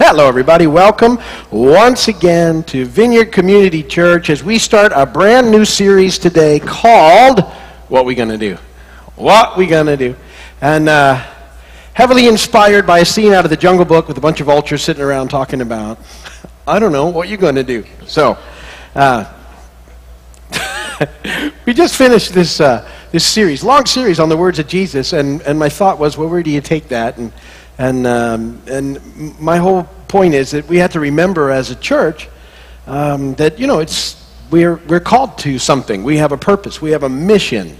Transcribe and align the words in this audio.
Hello, 0.00 0.28
everybody. 0.28 0.68
Welcome 0.68 1.18
once 1.50 2.06
again 2.06 2.62
to 2.62 2.84
Vineyard 2.84 3.32
Community 3.32 3.82
Church 3.82 4.30
as 4.30 4.44
we 4.44 4.56
start 4.56 4.92
a 4.94 5.04
brand 5.04 5.50
new 5.50 5.64
series 5.64 6.20
today 6.20 6.60
called 6.60 7.40
What 7.88 8.04
We 8.04 8.14
Gonna 8.14 8.38
Do? 8.38 8.56
What 9.16 9.58
We 9.58 9.66
Gonna 9.66 9.96
Do? 9.96 10.14
And 10.60 10.88
uh, 10.88 11.16
heavily 11.94 12.28
inspired 12.28 12.86
by 12.86 13.00
a 13.00 13.04
scene 13.04 13.32
out 13.32 13.44
of 13.44 13.50
the 13.50 13.56
Jungle 13.56 13.84
Book 13.84 14.06
with 14.06 14.16
a 14.16 14.20
bunch 14.20 14.38
of 14.38 14.46
vultures 14.46 14.84
sitting 14.84 15.02
around 15.02 15.30
talking 15.30 15.62
about, 15.62 15.98
I 16.64 16.78
don't 16.78 16.92
know, 16.92 17.08
what 17.08 17.28
you're 17.28 17.36
gonna 17.36 17.64
do? 17.64 17.84
So, 18.06 18.38
uh, 18.94 19.24
we 21.66 21.74
just 21.74 21.96
finished 21.96 22.32
this, 22.32 22.60
uh, 22.60 22.88
this 23.10 23.26
series, 23.26 23.64
long 23.64 23.84
series 23.84 24.20
on 24.20 24.28
the 24.28 24.36
words 24.36 24.60
of 24.60 24.68
Jesus, 24.68 25.12
and, 25.12 25.42
and 25.42 25.58
my 25.58 25.68
thought 25.68 25.98
was, 25.98 26.16
well, 26.16 26.28
where 26.28 26.44
do 26.44 26.52
you 26.52 26.60
take 26.60 26.86
that? 26.86 27.18
And 27.18 27.32
and, 27.78 28.06
um, 28.06 28.60
and 28.66 29.40
my 29.40 29.56
whole 29.56 29.84
point 30.08 30.34
is 30.34 30.50
that 30.50 30.66
we 30.68 30.78
have 30.78 30.92
to 30.92 31.00
remember 31.00 31.50
as 31.50 31.70
a 31.70 31.76
church 31.76 32.28
um, 32.86 33.34
that, 33.34 33.58
you 33.58 33.66
know, 33.66 33.78
it's, 33.78 34.16
we're, 34.50 34.76
we're 34.88 35.00
called 35.00 35.38
to 35.38 35.58
something. 35.58 36.02
We 36.02 36.16
have 36.16 36.32
a 36.32 36.36
purpose. 36.36 36.82
We 36.82 36.90
have 36.90 37.04
a 37.04 37.08
mission. 37.08 37.76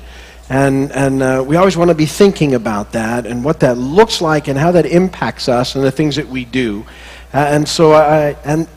And, 0.49 0.93
and 0.93 1.23
uh, 1.23 1.45
we 1.47 1.57
always 1.57 1.77
want 1.77 1.89
to 1.89 1.95
be 1.95 2.07
thinking 2.07 2.55
about 2.55 2.93
that 2.93 3.27
and 3.27 3.45
what 3.45 3.61
that 3.61 3.77
looks 3.77 4.21
like 4.21 4.49
and 4.49 4.59
how 4.59 4.71
that 4.73 4.87
impacts 4.87 5.49
us 5.49 5.75
and 5.75 5.85
the 5.85 5.91
things 5.91 6.17
that 6.17 6.29
we 6.29 6.45
do. 6.45 6.87
Uh, 7.35 7.39
and 7.39 7.69
so 7.69 7.93
I, 7.93 8.37
and, 8.45 8.69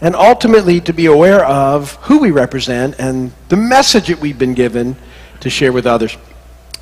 and 0.00 0.14
ultimately 0.14 0.80
to 0.82 0.92
be 0.92 1.06
aware 1.06 1.44
of 1.44 1.94
who 2.02 2.18
we 2.18 2.30
represent 2.30 2.96
and 2.98 3.32
the 3.48 3.56
message 3.56 4.08
that 4.08 4.20
we've 4.20 4.38
been 4.38 4.54
given 4.54 4.94
to 5.40 5.50
share 5.50 5.72
with 5.72 5.86
others. 5.86 6.16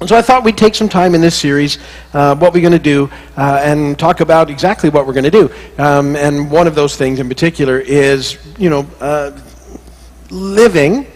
And 0.00 0.08
so 0.08 0.16
I 0.16 0.22
thought 0.22 0.44
we'd 0.44 0.58
take 0.58 0.74
some 0.74 0.88
time 0.88 1.14
in 1.14 1.20
this 1.20 1.36
series, 1.36 1.78
uh, 2.12 2.34
what 2.34 2.52
we're 2.52 2.60
going 2.60 2.72
to 2.72 2.78
do, 2.78 3.08
uh, 3.36 3.60
and 3.62 3.98
talk 3.98 4.20
about 4.20 4.50
exactly 4.50 4.90
what 4.90 5.06
we're 5.06 5.12
going 5.12 5.24
to 5.24 5.30
do. 5.30 5.50
Um, 5.78 6.16
and 6.16 6.50
one 6.50 6.66
of 6.66 6.74
those 6.74 6.96
things 6.96 7.20
in 7.20 7.28
particular 7.28 7.78
is, 7.78 8.38
you 8.58 8.70
know, 8.70 8.86
uh, 9.00 9.30
living, 10.30 11.06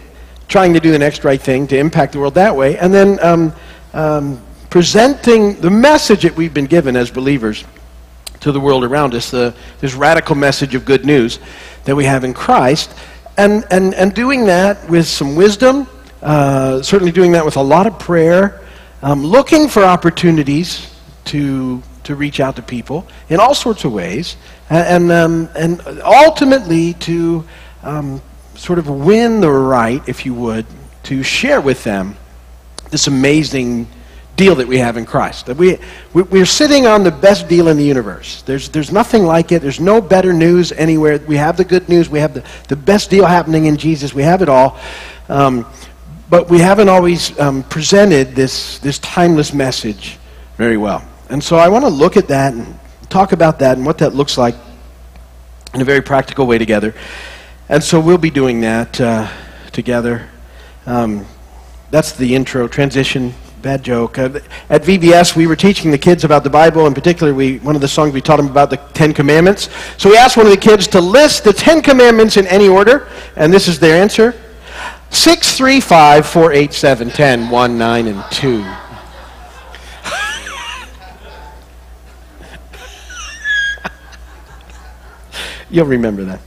trying 0.47 0.73
to 0.73 0.79
do 0.79 0.91
the 0.91 0.99
next 0.99 1.23
right 1.23 1.41
thing 1.41 1.67
to 1.67 1.77
impact 1.77 2.13
the 2.13 2.19
world 2.19 2.35
that 2.35 2.55
way, 2.55 2.77
and 2.77 2.93
then 2.93 3.19
um, 3.23 3.53
um, 3.93 4.41
presenting 4.69 5.59
the 5.59 5.69
message 5.69 6.23
that 6.23 6.35
we've 6.35 6.53
been 6.53 6.65
given 6.65 6.95
as 6.95 7.11
believers 7.11 7.65
to 8.39 8.51
the 8.53 8.59
world 8.59 8.85
around 8.85 9.13
us, 9.13 9.29
the, 9.29 9.53
this 9.81 9.93
radical 9.93 10.35
message 10.35 10.73
of 10.73 10.85
good 10.85 11.05
news 11.05 11.39
that 11.83 11.95
we 11.95 12.05
have 12.05 12.23
in 12.23 12.33
Christ, 12.33 12.95
and, 13.37 13.65
and, 13.71 13.93
and 13.93 14.13
doing 14.13 14.45
that 14.45 14.89
with 14.89 15.05
some 15.05 15.35
wisdom, 15.35 15.85
uh, 16.21 16.81
certainly 16.81 17.11
doing 17.11 17.33
that 17.33 17.43
with 17.43 17.57
a 17.57 17.61
lot 17.61 17.85
of 17.85 17.99
prayer 17.99 18.61
um, 19.01 19.23
looking 19.23 19.67
for 19.67 19.83
opportunities 19.83 20.93
to, 21.25 21.81
to 22.03 22.15
reach 22.15 22.39
out 22.39 22.55
to 22.55 22.61
people 22.61 23.07
in 23.29 23.39
all 23.39 23.53
sorts 23.53 23.85
of 23.85 23.93
ways, 23.93 24.35
and, 24.69 25.11
and, 25.11 25.11
um, 25.11 25.49
and 25.55 26.01
ultimately 26.03 26.93
to 26.95 27.45
um, 27.83 28.21
sort 28.55 28.79
of 28.79 28.89
win 28.89 29.41
the 29.41 29.49
right, 29.49 30.07
if 30.07 30.25
you 30.25 30.33
would, 30.33 30.65
to 31.03 31.23
share 31.23 31.61
with 31.61 31.83
them 31.83 32.15
this 32.91 33.07
amazing 33.07 33.87
deal 34.35 34.55
that 34.55 34.67
we 34.67 34.77
have 34.77 34.95
in 34.95 35.05
Christ. 35.05 35.47
That 35.47 35.57
we, 35.57 35.77
we, 36.13 36.41
are 36.41 36.45
sitting 36.45 36.87
on 36.87 37.03
the 37.03 37.11
best 37.11 37.47
deal 37.49 37.67
in 37.67 37.77
the 37.77 37.83
universe. 37.83 38.41
There's, 38.43 38.69
there's 38.69 38.91
nothing 38.91 39.25
like 39.25 39.51
it. 39.51 39.61
There's 39.61 39.81
no 39.81 40.01
better 40.01 40.31
news 40.31 40.71
anywhere. 40.71 41.19
We 41.19 41.35
have 41.35 41.57
the 41.57 41.65
good 41.65 41.89
news. 41.89 42.09
We 42.09 42.19
have 42.19 42.33
the, 42.33 42.43
the 42.69 42.77
best 42.77 43.09
deal 43.09 43.25
happening 43.25 43.65
in 43.65 43.75
Jesus. 43.75 44.13
We 44.13 44.23
have 44.23 44.41
it 44.41 44.47
all. 44.47 44.79
Um, 45.27 45.65
but 46.29 46.49
we 46.49 46.59
haven't 46.59 46.89
always 46.89 47.37
um, 47.39 47.63
presented 47.63 48.35
this, 48.35 48.77
this 48.79 48.99
timeless 48.99 49.53
message 49.53 50.17
very 50.57 50.77
well. 50.77 51.03
And 51.29 51.43
so 51.43 51.57
I 51.57 51.67
want 51.69 51.85
to 51.85 51.89
look 51.89 52.17
at 52.17 52.27
that 52.27 52.53
and 52.53 52.77
talk 53.09 53.31
about 53.31 53.59
that 53.59 53.77
and 53.77 53.85
what 53.85 53.97
that 53.99 54.13
looks 54.13 54.37
like 54.37 54.55
in 55.73 55.81
a 55.81 55.85
very 55.85 56.01
practical 56.01 56.45
way 56.45 56.57
together. 56.57 56.93
And 57.67 57.83
so 57.83 57.99
we'll 57.99 58.17
be 58.17 58.29
doing 58.29 58.61
that 58.61 58.99
uh, 58.99 59.29
together. 59.71 60.27
Um, 60.85 61.25
that's 61.91 62.13
the 62.13 62.35
intro, 62.35 62.67
transition, 62.67 63.33
bad 63.61 63.83
joke. 63.83 64.17
Uh, 64.17 64.39
at 64.69 64.83
VBS, 64.83 65.35
we 65.35 65.47
were 65.47 65.55
teaching 65.55 65.91
the 65.91 65.97
kids 65.97 66.23
about 66.23 66.43
the 66.43 66.49
Bible. 66.49 66.85
In 66.87 66.93
particular, 66.93 67.33
we, 67.33 67.57
one 67.59 67.75
of 67.75 67.81
the 67.81 67.87
songs 67.87 68.13
we 68.13 68.21
taught 68.21 68.37
them 68.37 68.47
about 68.47 68.69
the 68.69 68.77
Ten 68.93 69.13
Commandments. 69.13 69.69
So 69.97 70.09
we 70.09 70.17
asked 70.17 70.37
one 70.37 70.45
of 70.45 70.51
the 70.51 70.57
kids 70.57 70.87
to 70.89 71.01
list 71.01 71.43
the 71.43 71.53
Ten 71.53 71.81
Commandments 71.81 72.37
in 72.37 72.47
any 72.47 72.67
order, 72.67 73.07
and 73.35 73.51
this 73.51 73.67
is 73.67 73.79
their 73.79 74.01
answer. 74.01 74.35
635 75.11 76.25
487 76.25 77.09
10 77.09 77.49
1 77.49 77.77
9 77.77 78.07
and 78.07 78.23
2. 78.31 78.65
You'll 85.69 85.85
remember 85.85 86.23
that. 86.25 86.39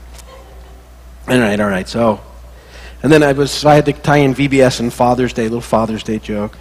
All 1.27 1.39
right, 1.39 1.59
all 1.59 1.69
right. 1.69 1.87
So, 1.87 2.21
and 3.01 3.11
then 3.11 3.23
I 3.23 3.33
was, 3.33 3.63
I 3.65 3.75
had 3.75 3.85
to 3.85 3.93
tie 3.93 4.17
in 4.17 4.33
VBS 4.33 4.79
and 4.79 4.91
Father's 4.91 5.33
Day, 5.33 5.43
little 5.43 5.61
Father's 5.61 6.03
Day 6.03 6.19
joke. 6.19 6.57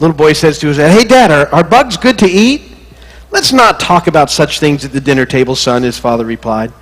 Little 0.00 0.16
boy 0.16 0.32
says 0.32 0.58
to 0.60 0.68
his 0.68 0.78
dad, 0.78 0.98
Hey, 0.98 1.04
Dad, 1.04 1.30
are, 1.30 1.46
are 1.54 1.62
bugs 1.62 1.96
good 1.96 2.18
to 2.20 2.26
eat? 2.26 2.62
Let's 3.30 3.52
not 3.52 3.78
talk 3.78 4.06
about 4.06 4.30
such 4.30 4.58
things 4.58 4.84
at 4.84 4.92
the 4.92 5.00
dinner 5.00 5.26
table, 5.26 5.54
son, 5.54 5.82
his 5.82 5.98
father 5.98 6.24
replied. 6.24 6.72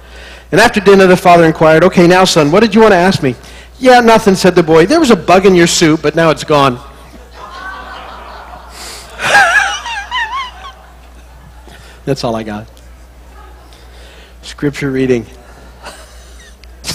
And 0.50 0.60
after 0.60 0.80
dinner, 0.80 1.06
the 1.06 1.16
father 1.16 1.44
inquired, 1.44 1.84
Okay, 1.84 2.06
now, 2.06 2.24
son, 2.24 2.52
what 2.52 2.60
did 2.60 2.74
you 2.74 2.80
want 2.80 2.92
to 2.92 2.98
ask 2.98 3.22
me? 3.22 3.34
Yeah, 3.80 4.00
nothing, 4.00 4.34
said 4.34 4.56
the 4.56 4.62
boy. 4.62 4.86
There 4.86 4.98
was 4.98 5.12
a 5.12 5.16
bug 5.16 5.46
in 5.46 5.54
your 5.54 5.68
soup, 5.68 6.02
but 6.02 6.16
now 6.16 6.30
it's 6.30 6.42
gone. 6.42 6.74
That's 12.04 12.24
all 12.24 12.34
I 12.34 12.42
got. 12.42 12.68
Scripture 14.42 14.90
reading 14.90 15.24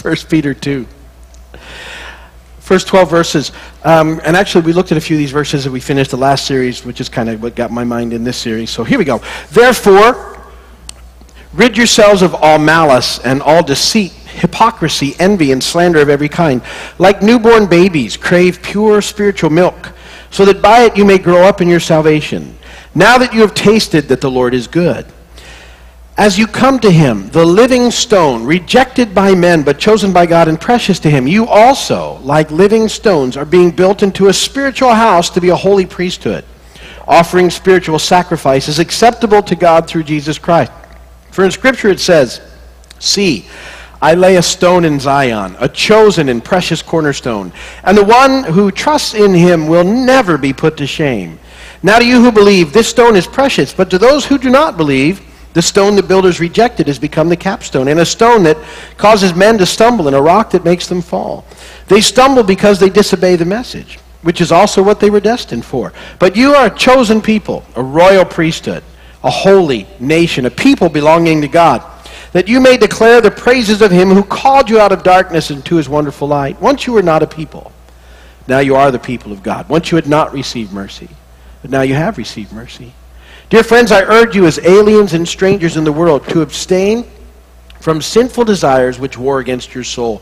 1 0.01 0.15
Peter 0.29 0.53
2. 0.53 0.85
First 2.59 2.87
12 2.87 3.09
verses. 3.09 3.53
Um, 3.85 4.19
and 4.25 4.35
actually, 4.35 4.65
we 4.65 4.73
looked 4.73 4.91
at 4.91 4.97
a 4.97 5.01
few 5.01 5.15
of 5.15 5.19
these 5.19 5.31
verses 5.31 5.65
as 5.65 5.71
we 5.71 5.79
finished 5.79 6.11
the 6.11 6.17
last 6.17 6.45
series, 6.45 6.83
which 6.83 6.99
is 6.99 7.07
kind 7.07 7.29
of 7.29 7.41
what 7.41 7.55
got 7.55 7.71
my 7.71 7.85
mind 7.85 8.11
in 8.11 8.25
this 8.25 8.35
series. 8.35 8.69
So 8.69 8.83
here 8.83 8.99
we 8.99 9.05
go. 9.05 9.21
Therefore, 9.51 10.37
rid 11.53 11.77
yourselves 11.77 12.21
of 12.21 12.35
all 12.35 12.59
malice 12.59 13.19
and 13.19 13.41
all 13.41 13.63
deceit 13.63 14.11
hypocrisy, 14.33 15.15
envy, 15.19 15.51
and 15.51 15.63
slander 15.63 16.01
of 16.01 16.09
every 16.09 16.29
kind. 16.29 16.61
Like 16.97 17.21
newborn 17.21 17.67
babies, 17.67 18.17
crave 18.17 18.61
pure 18.61 19.01
spiritual 19.01 19.49
milk, 19.49 19.91
so 20.29 20.45
that 20.45 20.61
by 20.61 20.81
it 20.81 20.97
you 20.97 21.05
may 21.05 21.17
grow 21.17 21.43
up 21.43 21.61
in 21.61 21.67
your 21.67 21.79
salvation, 21.79 22.57
now 22.95 23.17
that 23.17 23.33
you 23.33 23.41
have 23.41 23.53
tasted 23.53 24.07
that 24.09 24.21
the 24.21 24.31
Lord 24.31 24.53
is 24.53 24.67
good. 24.67 25.05
As 26.15 26.37
you 26.37 26.45
come 26.45 26.79
to 26.81 26.91
him, 26.91 27.29
the 27.29 27.43
living 27.43 27.89
stone, 27.89 28.43
rejected 28.43 29.15
by 29.15 29.33
men, 29.33 29.63
but 29.63 29.79
chosen 29.79 30.13
by 30.13 30.27
God 30.27 30.47
and 30.47 30.61
precious 30.61 30.99
to 30.99 31.09
him, 31.09 31.27
you 31.27 31.47
also, 31.47 32.19
like 32.19 32.51
living 32.51 32.87
stones, 32.87 33.35
are 33.35 33.45
being 33.45 33.71
built 33.71 34.03
into 34.03 34.27
a 34.27 34.33
spiritual 34.33 34.93
house 34.93 35.31
to 35.31 35.41
be 35.41 35.49
a 35.49 35.55
holy 35.55 35.87
priesthood, 35.87 36.45
offering 37.07 37.49
spiritual 37.49 37.97
sacrifices 37.97 38.77
acceptable 38.77 39.41
to 39.41 39.55
God 39.55 39.87
through 39.87 40.03
Jesus 40.03 40.37
Christ. 40.37 40.71
For 41.31 41.43
in 41.43 41.49
Scripture 41.49 41.89
it 41.89 41.99
says, 41.99 42.41
See, 42.99 43.47
I 44.03 44.15
lay 44.15 44.35
a 44.35 44.41
stone 44.41 44.83
in 44.83 44.99
Zion, 44.99 45.55
a 45.59 45.69
chosen 45.69 46.27
and 46.27 46.43
precious 46.43 46.81
cornerstone, 46.81 47.53
and 47.85 47.97
the 47.97 48.03
one 48.03 48.43
who 48.43 48.69
trusts 48.69 49.13
in 49.13 49.33
him 49.33 49.65
will 49.65 49.85
never 49.85 50.37
be 50.37 50.51
put 50.51 50.75
to 50.75 50.85
shame. 50.85 51.39
Now 51.83 51.99
to 51.99 52.05
you 52.05 52.21
who 52.21 52.29
believe, 52.29 52.73
this 52.73 52.89
stone 52.89 53.15
is 53.15 53.25
precious, 53.25 53.73
but 53.73 53.89
to 53.91 53.97
those 53.97 54.25
who 54.25 54.37
do 54.37 54.49
not 54.49 54.75
believe, 54.75 55.21
the 55.53 55.61
stone 55.61 55.95
the 55.95 56.03
builders 56.03 56.41
rejected 56.41 56.87
has 56.87 56.99
become 56.99 57.29
the 57.29 57.37
capstone, 57.37 57.87
and 57.87 58.01
a 58.01 58.05
stone 58.05 58.43
that 58.43 58.57
causes 58.97 59.33
men 59.33 59.57
to 59.59 59.65
stumble, 59.65 60.07
and 60.07 60.17
a 60.17 60.21
rock 60.21 60.49
that 60.49 60.65
makes 60.65 60.85
them 60.85 61.01
fall. 61.01 61.45
They 61.87 62.01
stumble 62.01 62.43
because 62.43 62.81
they 62.81 62.89
disobey 62.89 63.37
the 63.37 63.45
message, 63.45 63.99
which 64.21 64.41
is 64.41 64.51
also 64.51 64.83
what 64.83 64.99
they 64.99 65.11
were 65.11 65.21
destined 65.21 65.63
for. 65.63 65.93
But 66.19 66.35
you 66.35 66.53
are 66.55 66.65
a 66.65 66.77
chosen 66.77 67.21
people, 67.21 67.63
a 67.77 67.81
royal 67.81 68.25
priesthood, 68.25 68.83
a 69.23 69.31
holy 69.31 69.87
nation, 70.01 70.45
a 70.45 70.51
people 70.51 70.89
belonging 70.89 71.39
to 71.39 71.47
God 71.47 71.89
that 72.33 72.47
you 72.47 72.59
may 72.59 72.77
declare 72.77 73.21
the 73.21 73.31
praises 73.31 73.81
of 73.81 73.91
him 73.91 74.09
who 74.09 74.23
called 74.23 74.69
you 74.69 74.79
out 74.79 74.91
of 74.91 75.03
darkness 75.03 75.51
into 75.51 75.75
his 75.75 75.87
wonderful 75.87 76.27
light. 76.27 76.59
Once 76.59 76.85
you 76.85 76.93
were 76.93 77.01
not 77.01 77.23
a 77.23 77.27
people, 77.27 77.71
now 78.47 78.59
you 78.59 78.75
are 78.75 78.91
the 78.91 78.99
people 78.99 79.31
of 79.31 79.41
God. 79.41 79.69
Once 79.69 79.91
you 79.91 79.95
had 79.95 80.07
not 80.07 80.33
received 80.33 80.73
mercy, 80.73 81.09
but 81.61 81.71
now 81.71 81.81
you 81.81 81.93
have 81.93 82.17
received 82.17 82.51
mercy. 82.51 82.91
Dear 83.49 83.63
friends, 83.63 83.91
I 83.91 84.01
urge 84.01 84.35
you 84.35 84.47
as 84.47 84.59
aliens 84.59 85.13
and 85.13 85.27
strangers 85.27 85.77
in 85.77 85.83
the 85.83 85.91
world 85.91 86.27
to 86.29 86.41
abstain 86.41 87.05
from 87.79 88.01
sinful 88.01 88.45
desires 88.45 88.97
which 88.97 89.17
war 89.17 89.39
against 89.39 89.75
your 89.75 89.83
soul. 89.83 90.21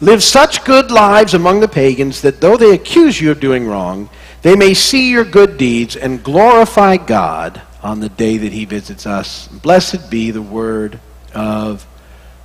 Live 0.00 0.22
such 0.22 0.64
good 0.64 0.90
lives 0.90 1.34
among 1.34 1.60
the 1.60 1.68
pagans 1.68 2.22
that 2.22 2.40
though 2.40 2.56
they 2.56 2.72
accuse 2.72 3.20
you 3.20 3.30
of 3.30 3.38
doing 3.38 3.68
wrong, 3.68 4.10
they 4.42 4.56
may 4.56 4.74
see 4.74 5.10
your 5.10 5.24
good 5.24 5.56
deeds 5.56 5.96
and 5.96 6.24
glorify 6.24 6.96
God 6.96 7.62
on 7.82 8.00
the 8.00 8.08
day 8.08 8.38
that 8.38 8.52
he 8.52 8.64
visits 8.64 9.06
us. 9.06 9.46
Blessed 9.48 10.10
be 10.10 10.30
the 10.30 10.42
word 10.42 10.98
of 11.34 11.86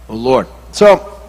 the 0.08 0.14
Lord. 0.14 0.48
So, 0.72 1.20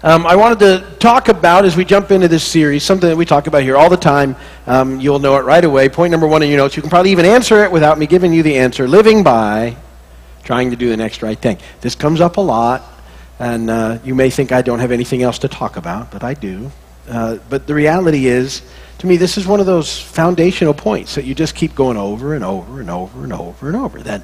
um, 0.00 0.26
I 0.26 0.36
wanted 0.36 0.60
to 0.60 0.96
talk 1.00 1.28
about, 1.28 1.64
as 1.64 1.76
we 1.76 1.84
jump 1.84 2.12
into 2.12 2.28
this 2.28 2.44
series, 2.44 2.84
something 2.84 3.08
that 3.08 3.16
we 3.16 3.24
talk 3.24 3.48
about 3.48 3.64
here 3.64 3.76
all 3.76 3.90
the 3.90 3.96
time. 3.96 4.36
Um, 4.66 5.00
you'll 5.00 5.18
know 5.18 5.36
it 5.38 5.44
right 5.44 5.64
away. 5.64 5.88
Point 5.88 6.12
number 6.12 6.26
one 6.28 6.40
in 6.44 6.48
your 6.48 6.58
notes. 6.58 6.76
You 6.76 6.82
can 6.82 6.90
probably 6.90 7.10
even 7.10 7.24
answer 7.24 7.64
it 7.64 7.72
without 7.72 7.98
me 7.98 8.06
giving 8.06 8.32
you 8.32 8.44
the 8.44 8.58
answer. 8.58 8.86
Living 8.86 9.24
by 9.24 9.76
trying 10.44 10.70
to 10.70 10.76
do 10.76 10.88
the 10.88 10.96
next 10.96 11.20
right 11.20 11.38
thing. 11.38 11.58
This 11.80 11.96
comes 11.96 12.20
up 12.20 12.36
a 12.36 12.40
lot, 12.40 12.84
and 13.40 13.68
uh, 13.68 13.98
you 14.04 14.14
may 14.14 14.30
think 14.30 14.52
I 14.52 14.62
don't 14.62 14.78
have 14.78 14.92
anything 14.92 15.22
else 15.22 15.40
to 15.40 15.48
talk 15.48 15.76
about, 15.76 16.12
but 16.12 16.22
I 16.22 16.34
do. 16.34 16.70
Uh, 17.08 17.38
but 17.50 17.66
the 17.66 17.74
reality 17.74 18.26
is, 18.26 18.62
to 18.98 19.06
me, 19.08 19.16
this 19.16 19.36
is 19.36 19.48
one 19.48 19.58
of 19.58 19.66
those 19.66 20.00
foundational 20.00 20.74
points 20.74 21.16
that 21.16 21.24
you 21.24 21.34
just 21.34 21.56
keep 21.56 21.74
going 21.74 21.96
over 21.96 22.34
and 22.34 22.44
over 22.44 22.80
and 22.80 22.88
over 22.88 23.24
and 23.24 23.32
over 23.32 23.66
and 23.66 23.76
over. 23.76 24.00
That, 24.00 24.22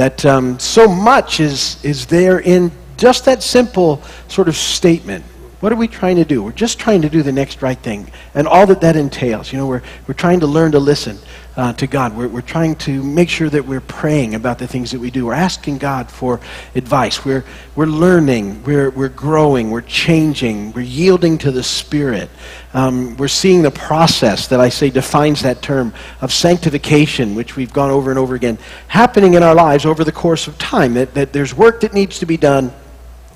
that 0.00 0.24
um, 0.24 0.58
so 0.58 0.88
much 0.88 1.40
is, 1.40 1.76
is 1.84 2.06
there 2.06 2.40
in 2.40 2.72
just 2.96 3.26
that 3.26 3.42
simple 3.42 4.02
sort 4.28 4.48
of 4.48 4.56
statement. 4.56 5.22
What 5.60 5.72
are 5.72 5.76
we 5.76 5.88
trying 5.88 6.16
to 6.16 6.24
do? 6.24 6.42
We're 6.42 6.52
just 6.52 6.78
trying 6.78 7.02
to 7.02 7.10
do 7.10 7.22
the 7.22 7.32
next 7.32 7.60
right 7.60 7.78
thing 7.78 8.10
and 8.34 8.48
all 8.48 8.66
that 8.68 8.80
that 8.80 8.96
entails. 8.96 9.52
You 9.52 9.58
know, 9.58 9.66
we're, 9.66 9.82
we're 10.06 10.14
trying 10.14 10.40
to 10.40 10.46
learn 10.46 10.72
to 10.72 10.78
listen 10.78 11.18
uh, 11.56 11.72
to 11.74 11.86
God. 11.86 12.16
We're, 12.16 12.28
we're 12.28 12.40
trying 12.40 12.76
to 12.76 13.02
make 13.02 13.28
sure 13.28 13.50
that 13.50 13.66
we're 13.66 13.80
praying 13.80 14.34
about 14.34 14.58
the 14.58 14.66
things 14.66 14.92
that 14.92 15.00
we 15.00 15.10
do. 15.10 15.26
We're 15.26 15.34
asking 15.34 15.78
God 15.78 16.10
for 16.10 16.40
advice. 16.74 17.24
We're, 17.24 17.44
we're 17.74 17.86
learning. 17.86 18.62
We're, 18.62 18.90
we're 18.90 19.08
growing. 19.08 19.70
We're 19.70 19.80
changing. 19.80 20.72
We're 20.72 20.82
yielding 20.82 21.38
to 21.38 21.50
the 21.50 21.62
Spirit. 21.62 22.30
Um, 22.72 23.16
we're 23.16 23.28
seeing 23.28 23.62
the 23.62 23.70
process 23.70 24.46
that 24.48 24.60
I 24.60 24.68
say 24.68 24.90
defines 24.90 25.42
that 25.42 25.60
term 25.62 25.92
of 26.20 26.32
sanctification, 26.32 27.34
which 27.34 27.56
we've 27.56 27.72
gone 27.72 27.90
over 27.90 28.10
and 28.10 28.18
over 28.18 28.34
again, 28.34 28.58
happening 28.88 29.34
in 29.34 29.42
our 29.42 29.54
lives 29.54 29.84
over 29.84 30.04
the 30.04 30.12
course 30.12 30.46
of 30.46 30.56
time. 30.58 30.94
That, 30.94 31.14
that 31.14 31.32
there's 31.32 31.54
work 31.54 31.80
that 31.80 31.92
needs 31.92 32.20
to 32.20 32.26
be 32.26 32.36
done 32.36 32.72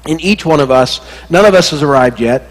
in 0.07 0.21
each 0.21 0.45
one 0.45 0.61
of 0.61 0.71
us. 0.71 1.01
None 1.31 1.45
of 1.45 1.55
us 1.55 1.71
has 1.71 1.83
arrived 1.83 2.21
yet. 2.21 2.49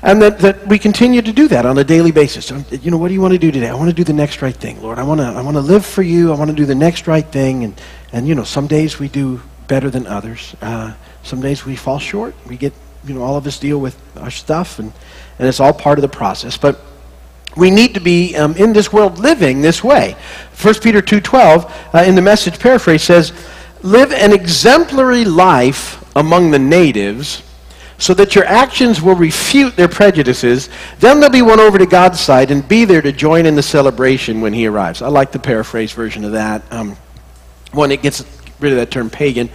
And 0.00 0.22
that, 0.22 0.38
that 0.40 0.66
we 0.68 0.78
continue 0.78 1.22
to 1.22 1.32
do 1.32 1.48
that 1.48 1.66
on 1.66 1.76
a 1.76 1.84
daily 1.84 2.12
basis. 2.12 2.50
You 2.70 2.90
know, 2.90 2.98
what 2.98 3.08
do 3.08 3.14
you 3.14 3.20
want 3.20 3.32
to 3.32 3.38
do 3.38 3.50
today? 3.50 3.68
I 3.68 3.74
want 3.74 3.90
to 3.90 3.94
do 3.94 4.04
the 4.04 4.12
next 4.12 4.42
right 4.42 4.54
thing, 4.54 4.80
Lord. 4.80 4.98
I 4.98 5.02
want 5.02 5.20
to, 5.20 5.26
I 5.26 5.42
want 5.42 5.56
to 5.56 5.60
live 5.60 5.84
for 5.84 6.02
you. 6.02 6.32
I 6.32 6.36
want 6.36 6.50
to 6.50 6.56
do 6.56 6.64
the 6.66 6.74
next 6.74 7.08
right 7.08 7.26
thing. 7.26 7.64
And, 7.64 7.80
and 8.12 8.28
you 8.28 8.36
know, 8.36 8.44
some 8.44 8.68
days 8.68 9.00
we 9.00 9.08
do 9.08 9.42
better 9.66 9.90
than 9.90 10.06
others. 10.06 10.54
Uh, 10.62 10.94
some 11.24 11.40
days 11.40 11.64
we 11.64 11.74
fall 11.74 11.98
short. 11.98 12.36
We 12.46 12.56
get, 12.56 12.72
you 13.04 13.14
know, 13.14 13.22
all 13.22 13.36
of 13.36 13.46
us 13.46 13.58
deal 13.58 13.80
with 13.80 13.98
our 14.18 14.30
stuff, 14.30 14.78
and, 14.78 14.92
and 15.38 15.48
it's 15.48 15.58
all 15.58 15.72
part 15.72 15.98
of 15.98 16.02
the 16.02 16.08
process. 16.08 16.56
But 16.56 16.80
we 17.56 17.70
need 17.72 17.94
to 17.94 18.00
be 18.00 18.36
um, 18.36 18.54
in 18.56 18.72
this 18.72 18.92
world 18.92 19.18
living 19.18 19.62
this 19.62 19.82
way. 19.82 20.16
1 20.62 20.74
Peter 20.76 21.02
2.12 21.02 21.94
uh, 21.94 21.98
in 22.04 22.14
the 22.14 22.22
message 22.22 22.60
paraphrase 22.60 23.02
says, 23.02 23.32
live 23.82 24.12
an 24.12 24.32
exemplary 24.32 25.24
life 25.24 26.04
among 26.16 26.52
the 26.52 26.58
natives 26.58 27.42
so 27.98 28.14
that 28.14 28.34
your 28.34 28.44
actions 28.44 29.02
will 29.02 29.16
refute 29.16 29.76
their 29.76 29.88
prejudices. 29.88 30.68
Then 31.00 31.20
they'll 31.20 31.30
be 31.30 31.42
won 31.42 31.60
over 31.60 31.78
to 31.78 31.86
God's 31.86 32.20
side 32.20 32.50
and 32.50 32.66
be 32.66 32.84
there 32.84 33.02
to 33.02 33.12
join 33.12 33.44
in 33.44 33.56
the 33.56 33.62
celebration 33.62 34.40
when 34.40 34.52
He 34.52 34.66
arrives. 34.66 35.02
I 35.02 35.08
like 35.08 35.32
the 35.32 35.38
paraphrase 35.38 35.92
version 35.92 36.24
of 36.24 36.32
that. 36.32 36.62
Um, 36.72 36.96
one, 37.72 37.90
it 37.90 38.00
gets 38.00 38.24
rid 38.60 38.72
of 38.72 38.78
that 38.78 38.90
term 38.90 39.10
pagan. 39.10 39.50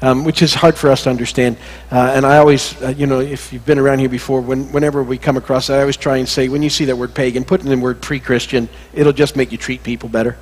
Um, 0.00 0.22
which 0.22 0.42
is 0.42 0.54
hard 0.54 0.76
for 0.76 0.92
us 0.92 1.02
to 1.02 1.10
understand. 1.10 1.56
Uh, 1.90 2.12
and 2.14 2.24
I 2.24 2.36
always, 2.36 2.80
uh, 2.80 2.90
you 2.90 3.08
know, 3.08 3.18
if 3.18 3.52
you've 3.52 3.66
been 3.66 3.80
around 3.80 3.98
here 3.98 4.08
before, 4.08 4.40
when, 4.40 4.70
whenever 4.70 5.02
we 5.02 5.18
come 5.18 5.36
across 5.36 5.70
it, 5.70 5.72
I 5.72 5.80
always 5.80 5.96
try 5.96 6.18
and 6.18 6.28
say, 6.28 6.48
when 6.48 6.62
you 6.62 6.70
see 6.70 6.84
that 6.84 6.94
word 6.94 7.16
pagan, 7.16 7.44
put 7.44 7.62
in 7.62 7.68
the 7.68 7.76
word 7.76 8.00
pre 8.00 8.20
Christian. 8.20 8.68
It'll 8.94 9.12
just 9.12 9.34
make 9.34 9.50
you 9.50 9.58
treat 9.58 9.82
people 9.82 10.08
better. 10.08 10.36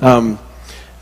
Um, 0.00 0.38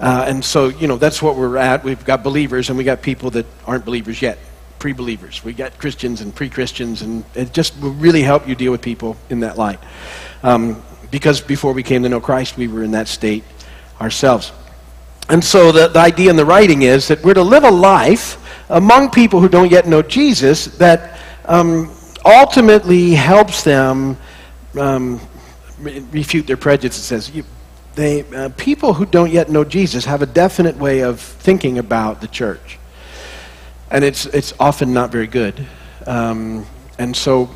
uh, 0.01 0.25
and 0.27 0.43
so, 0.43 0.69
you 0.69 0.89
know, 0.89 0.97
that's 0.97 1.21
what 1.21 1.37
we're 1.37 1.59
at. 1.59 1.85
We've 1.85 2.03
got 2.03 2.23
believers 2.23 2.71
and 2.71 2.79
we 2.79 2.85
got 2.85 3.03
people 3.03 3.29
that 3.33 3.45
aren't 3.67 3.85
believers 3.85 4.23
yet, 4.23 4.39
pre 4.79 4.93
believers. 4.93 5.45
We 5.45 5.53
got 5.53 5.79
Christians 5.79 6.21
and 6.21 6.35
pre 6.35 6.49
Christians, 6.49 7.03
and 7.03 7.25
it 7.35 7.53
just 7.53 7.79
will 7.81 7.93
really 7.93 8.23
help 8.23 8.49
you 8.49 8.55
deal 8.55 8.73
with 8.73 8.83
people 8.83 9.17
in 9.31 9.41
that 9.41 9.59
light. 9.59 9.81
Um, 10.43 10.83
because 11.11 11.41
before 11.41 11.73
we 11.73 11.83
came 11.83 12.03
to 12.03 12.09
know 12.09 12.21
Christ, 12.21 12.57
we 12.57 12.69
were 12.69 12.83
in 12.83 12.93
that 12.93 13.09
state 13.09 13.45
ourselves. 14.01 14.53
And 15.29 15.45
so 15.45 15.73
the, 15.73 15.89
the 15.89 15.99
idea 15.99 16.31
in 16.31 16.37
the 16.37 16.45
writing 16.45 16.83
is 16.83 17.09
that 17.09 17.23
we're 17.23 17.35
to 17.35 17.43
live 17.43 17.65
a 17.65 17.71
life 17.71 18.39
among 18.71 19.11
people 19.11 19.41
who 19.41 19.49
don't 19.49 19.71
yet 19.71 19.87
know 19.87 20.03
Jesus 20.03 20.67
that 20.79 21.21
um, 21.45 21.95
ultimately 22.25 23.11
helps 23.11 23.63
them 23.63 24.17
um, 24.79 25.21
refute 25.81 26.47
their 26.47 26.57
prejudices. 26.57 27.31
You, 27.31 27.45
they, 27.95 28.23
uh, 28.35 28.51
people 28.51 28.95
who 28.95 29.07
don't 29.07 29.33
yet 29.33 29.51
know 29.51 29.65
Jesus 29.65 30.05
have 30.05 30.23
a 30.23 30.27
definite 30.27 30.77
way 30.77 31.01
of 31.01 31.21
thinking 31.21 31.79
about 31.79 32.21
the 32.21 32.29
church. 32.29 32.79
And 33.91 34.05
it's, 34.05 34.27
it's 34.27 34.53
often 34.61 34.93
not 34.93 35.11
very 35.11 35.27
good. 35.27 35.67
Um, 36.07 36.67
and 36.99 37.17
so 37.17 37.49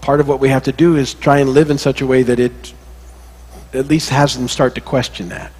part 0.00 0.20
of 0.20 0.28
what 0.28 0.40
we 0.40 0.48
have 0.48 0.64
to 0.64 0.72
do 0.72 0.96
is 0.96 1.14
try 1.14 1.38
and 1.38 1.50
live 1.50 1.70
in 1.70 1.78
such 1.78 2.00
a 2.00 2.06
way 2.06 2.22
that 2.22 2.38
it 2.38 2.74
at 3.72 3.86
least 3.86 4.10
has 4.10 4.36
them 4.36 4.48
start 4.48 4.74
to 4.74 4.80
question 4.80 5.28
that. 5.28 5.52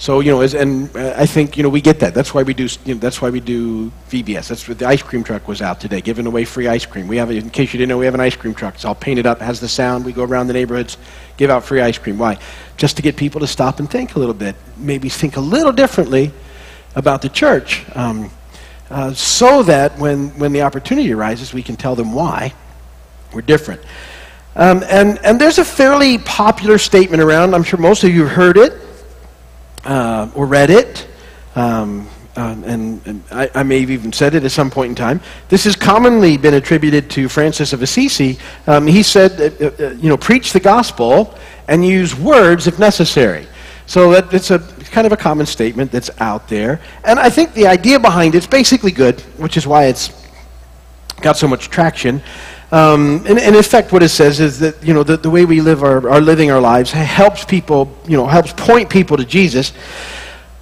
So 0.00 0.20
you 0.20 0.30
know, 0.30 0.40
as, 0.40 0.54
and 0.54 0.96
uh, 0.96 1.12
I 1.14 1.26
think 1.26 1.58
you 1.58 1.62
know 1.62 1.68
we 1.68 1.82
get 1.82 2.00
that. 2.00 2.14
That's 2.14 2.32
why 2.32 2.42
we 2.42 2.54
do. 2.54 2.68
You 2.86 2.94
know, 2.94 3.00
that's 3.00 3.20
why 3.20 3.28
we 3.28 3.38
do 3.38 3.92
VBS. 4.08 4.48
That's 4.48 4.66
what 4.66 4.78
the 4.78 4.86
ice 4.86 5.02
cream 5.02 5.22
truck 5.22 5.46
was 5.46 5.60
out 5.60 5.78
today, 5.78 6.00
giving 6.00 6.26
away 6.26 6.46
free 6.46 6.68
ice 6.68 6.86
cream. 6.86 7.06
We 7.06 7.18
have, 7.18 7.30
in 7.30 7.50
case 7.50 7.74
you 7.74 7.78
didn't 7.78 7.90
know, 7.90 7.98
we 7.98 8.06
have 8.06 8.14
an 8.14 8.20
ice 8.20 8.34
cream 8.34 8.54
truck. 8.54 8.76
It's 8.76 8.86
all 8.86 8.94
painted 8.94 9.26
up, 9.26 9.40
has 9.40 9.60
the 9.60 9.68
sound. 9.68 10.06
We 10.06 10.14
go 10.14 10.24
around 10.24 10.46
the 10.46 10.54
neighborhoods, 10.54 10.96
give 11.36 11.50
out 11.50 11.64
free 11.64 11.82
ice 11.82 11.98
cream. 11.98 12.16
Why? 12.16 12.38
Just 12.78 12.96
to 12.96 13.02
get 13.02 13.16
people 13.18 13.40
to 13.40 13.46
stop 13.46 13.78
and 13.78 13.90
think 13.90 14.16
a 14.16 14.18
little 14.18 14.32
bit, 14.32 14.56
maybe 14.78 15.10
think 15.10 15.36
a 15.36 15.40
little 15.40 15.72
differently 15.72 16.32
about 16.96 17.20
the 17.20 17.28
church, 17.28 17.84
um, 17.94 18.30
uh, 18.90 19.14
so 19.14 19.62
that 19.62 19.96
when 19.98 20.30
when 20.38 20.52
the 20.52 20.62
opportunity 20.62 21.12
arises, 21.12 21.54
we 21.54 21.62
can 21.62 21.76
tell 21.76 21.94
them 21.94 22.12
why 22.12 22.52
we're 23.32 23.40
different. 23.40 23.80
Um, 24.56 24.82
and 24.90 25.18
and 25.24 25.40
there's 25.40 25.58
a 25.58 25.64
fairly 25.64 26.18
popular 26.18 26.76
statement 26.78 27.22
around. 27.22 27.54
I'm 27.54 27.62
sure 27.62 27.78
most 27.78 28.02
of 28.04 28.10
you 28.10 28.24
have 28.24 28.32
heard 28.32 28.56
it 28.56 28.72
uh, 29.84 30.30
or 30.34 30.46
read 30.46 30.70
it, 30.70 31.06
um, 31.54 32.08
uh, 32.36 32.56
and, 32.64 33.06
and 33.06 33.22
I, 33.30 33.50
I, 33.54 33.62
may 33.62 33.80
have 33.80 33.90
even 33.90 34.12
said 34.12 34.34
it 34.34 34.44
at 34.44 34.50
some 34.50 34.70
point 34.70 34.90
in 34.90 34.94
time. 34.94 35.20
This 35.48 35.64
has 35.64 35.76
commonly 35.76 36.36
been 36.36 36.54
attributed 36.54 37.10
to 37.10 37.28
Francis 37.28 37.72
of 37.72 37.82
Assisi. 37.82 38.38
Um, 38.66 38.86
he 38.86 39.02
said, 39.02 39.40
uh, 39.60 39.66
uh, 39.66 39.90
you 39.94 40.08
know, 40.08 40.16
preach 40.16 40.52
the 40.52 40.60
gospel 40.60 41.36
and 41.68 41.84
use 41.84 42.14
words 42.14 42.66
if 42.66 42.78
necessary. 42.78 43.46
So 43.90 44.12
that, 44.12 44.32
it's 44.32 44.52
a 44.52 44.60
kind 44.92 45.04
of 45.04 45.12
a 45.12 45.16
common 45.16 45.46
statement 45.46 45.90
that's 45.90 46.10
out 46.20 46.46
there. 46.46 46.80
And 47.02 47.18
I 47.18 47.28
think 47.28 47.54
the 47.54 47.66
idea 47.66 47.98
behind 47.98 48.36
it's 48.36 48.46
basically 48.46 48.92
good, 48.92 49.20
which 49.36 49.56
is 49.56 49.66
why 49.66 49.86
it's 49.86 50.12
got 51.20 51.36
so 51.36 51.48
much 51.48 51.70
traction. 51.70 52.22
Um, 52.70 53.26
and, 53.26 53.36
in 53.36 53.56
effect, 53.56 53.90
what 53.90 54.04
it 54.04 54.10
says 54.10 54.38
is 54.38 54.60
that 54.60 54.80
you 54.84 54.94
know 54.94 55.02
the, 55.02 55.16
the 55.16 55.28
way 55.28 55.44
we 55.44 55.60
live 55.60 55.82
our, 55.82 56.08
our 56.08 56.20
living 56.20 56.52
our 56.52 56.60
lives 56.60 56.92
helps 56.92 57.44
people, 57.44 57.92
you 58.06 58.16
know, 58.16 58.28
helps 58.28 58.52
point 58.52 58.88
people 58.88 59.16
to 59.16 59.24
Jesus. 59.24 59.72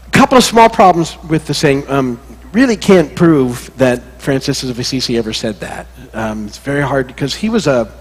A 0.07 0.11
couple 0.11 0.39
of 0.39 0.43
small 0.43 0.71
problems 0.71 1.23
with 1.25 1.47
the 1.47 1.53
saying. 1.53 1.87
Um, 1.91 2.19
really 2.53 2.79
can't 2.79 3.15
prove 3.15 3.71
that 3.77 4.23
Francis 4.23 4.65
of 4.65 4.79
Assisi 4.79 5.19
ever 5.19 5.35
said 5.35 5.61
that. 5.61 5.87
Um, 6.15 6.47
it's 6.47 6.57
very 6.57 6.81
hard 6.81 7.09
because 7.09 7.35
he 7.35 7.51
was 7.51 7.67
a 7.67 7.93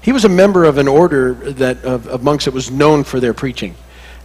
he 0.00 0.12
was 0.12 0.24
a 0.24 0.28
member 0.28 0.62
of 0.62 0.78
an 0.78 0.86
order 0.86 1.34
that 1.34 1.84
of, 1.84 2.06
of 2.06 2.22
monks 2.22 2.44
that 2.44 2.54
was 2.54 2.70
known 2.70 3.02
for 3.02 3.18
their 3.18 3.34
preaching, 3.34 3.74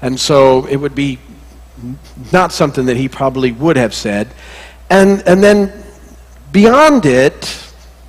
and 0.01 0.19
so 0.19 0.65
it 0.65 0.77
would 0.77 0.95
be 0.95 1.19
not 2.31 2.51
something 2.51 2.85
that 2.85 2.97
he 2.97 3.09
probably 3.09 3.51
would 3.51 3.77
have 3.77 3.93
said. 3.93 4.27
And 4.89 5.23
and 5.27 5.41
then 5.43 5.83
beyond 6.51 7.05
it, 7.05 7.63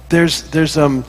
there's 0.09 0.43
there's 0.51 0.77
um 0.77 1.05